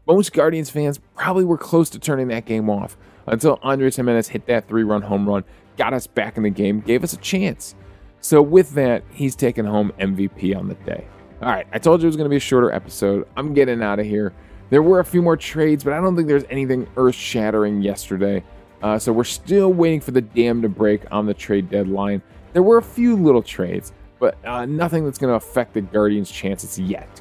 most 0.07 0.33
Guardians 0.33 0.68
fans 0.68 1.00
probably 1.16 1.44
were 1.44 1.59
close 1.59 1.88
to 1.90 1.98
turning 1.98 2.28
that 2.28 2.44
game 2.44 2.68
off 2.68 2.96
until 3.26 3.59
Andres 3.62 3.96
Gimenez 3.96 4.28
hit 4.28 4.46
that 4.46 4.68
three 4.68 4.83
run 4.83 5.02
home 5.02 5.28
run, 5.28 5.44
got 5.76 5.94
us 5.94 6.07
back 6.07 6.37
in 6.37 6.42
the 6.42 6.50
game, 6.50 6.81
gave 6.81 7.05
us 7.05 7.12
a 7.12 7.18
chance. 7.18 7.74
So 8.20 8.42
with 8.42 8.74
that, 8.74 9.05
he's 9.11 9.35
taken 9.35 9.64
home 9.64 9.92
MVP 9.98 10.57
on 10.57 10.68
the 10.68 10.74
day. 10.74 11.07
All 11.40 11.48
right, 11.48 11.66
I 11.72 11.78
told 11.78 12.00
you 12.00 12.07
it 12.07 12.11
was 12.11 12.16
going 12.16 12.26
to 12.26 12.31
be 12.31 12.37
a 12.37 12.40
shorter 12.40 12.70
episode. 12.70 13.26
I'm 13.37 13.52
getting 13.52 13.83
out 13.83 13.98
of 13.98 14.07
here. 14.07 14.33
There 14.72 14.82
were 14.82 15.00
a 15.00 15.04
few 15.04 15.20
more 15.20 15.37
trades, 15.37 15.85
but 15.85 15.92
I 15.92 16.00
don't 16.00 16.16
think 16.16 16.28
there's 16.28 16.46
anything 16.48 16.88
earth 16.96 17.14
shattering 17.14 17.82
yesterday. 17.82 18.42
Uh, 18.82 18.98
so 18.98 19.12
we're 19.12 19.22
still 19.22 19.70
waiting 19.70 20.00
for 20.00 20.12
the 20.12 20.22
dam 20.22 20.62
to 20.62 20.68
break 20.70 21.02
on 21.12 21.26
the 21.26 21.35
trade 21.35 21.68
deadline. 21.68 22.22
There 22.54 22.62
were 22.62 22.78
a 22.78 22.82
few 22.82 23.14
little 23.14 23.42
trades, 23.42 23.92
but 24.18 24.38
uh, 24.46 24.64
nothing 24.64 25.04
that's 25.04 25.18
going 25.18 25.30
to 25.30 25.35
affect 25.35 25.74
the 25.74 25.82
Guardians' 25.82 26.30
chances 26.30 26.78
yet. 26.78 27.20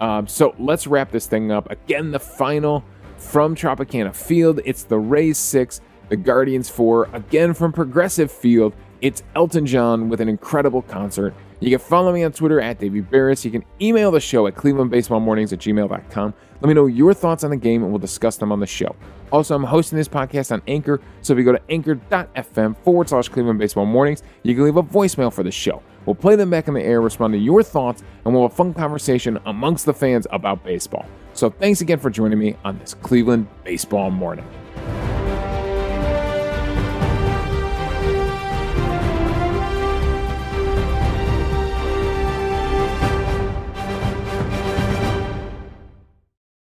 Um, 0.00 0.26
so 0.26 0.54
let's 0.58 0.86
wrap 0.86 1.10
this 1.10 1.26
thing 1.26 1.52
up. 1.52 1.70
Again, 1.70 2.12
the 2.12 2.18
final 2.18 2.82
from 3.18 3.54
Tropicana 3.54 4.14
Field. 4.14 4.60
It's 4.64 4.84
the 4.84 4.98
Rays 4.98 5.36
6, 5.36 5.82
the 6.08 6.16
Guardians 6.16 6.70
4. 6.70 7.10
Again 7.12 7.52
from 7.52 7.74
Progressive 7.74 8.32
Field, 8.32 8.72
it's 9.02 9.22
Elton 9.34 9.66
John 9.66 10.08
with 10.08 10.22
an 10.22 10.30
incredible 10.30 10.80
concert. 10.80 11.34
You 11.60 11.70
can 11.70 11.78
follow 11.78 12.12
me 12.12 12.22
on 12.22 12.32
Twitter 12.32 12.60
at 12.60 12.78
Davey 12.78 13.00
Berris. 13.00 13.44
You 13.44 13.50
can 13.50 13.64
email 13.80 14.10
the 14.10 14.20
show 14.20 14.46
at 14.46 14.54
clevelandbaseballmornings 14.54 15.52
at 15.52 15.58
gmail.com. 15.58 16.34
Let 16.60 16.68
me 16.68 16.74
know 16.74 16.86
your 16.86 17.14
thoughts 17.14 17.44
on 17.44 17.50
the 17.50 17.56
game 17.56 17.82
and 17.82 17.90
we'll 17.90 17.98
discuss 17.98 18.36
them 18.36 18.52
on 18.52 18.60
the 18.60 18.66
show. 18.66 18.94
Also, 19.32 19.54
I'm 19.54 19.64
hosting 19.64 19.96
this 19.96 20.08
podcast 20.08 20.52
on 20.52 20.62
Anchor, 20.66 21.00
so 21.22 21.32
if 21.32 21.38
you 21.38 21.44
go 21.44 21.52
to 21.52 21.62
anchor.fm 21.68 22.76
forward 22.78 23.08
slash 23.08 23.28
Cleveland 23.28 23.58
Baseball 23.58 23.86
Mornings, 23.86 24.22
you 24.42 24.54
can 24.54 24.64
leave 24.64 24.76
a 24.76 24.82
voicemail 24.82 25.32
for 25.32 25.42
the 25.42 25.50
show. 25.50 25.82
We'll 26.04 26.14
play 26.14 26.36
them 26.36 26.50
back 26.50 26.68
in 26.68 26.74
the 26.74 26.82
air, 26.82 27.00
respond 27.00 27.32
to 27.32 27.38
your 27.38 27.62
thoughts, 27.62 28.02
and 28.24 28.32
we'll 28.32 28.44
have 28.44 28.52
a 28.52 28.54
fun 28.54 28.72
conversation 28.72 29.38
amongst 29.46 29.84
the 29.86 29.94
fans 29.94 30.26
about 30.30 30.62
baseball. 30.62 31.06
So 31.32 31.50
thanks 31.50 31.80
again 31.80 31.98
for 31.98 32.10
joining 32.10 32.38
me 32.38 32.56
on 32.64 32.78
this 32.78 32.94
Cleveland 32.94 33.48
Baseball 33.64 34.10
Morning. 34.10 34.46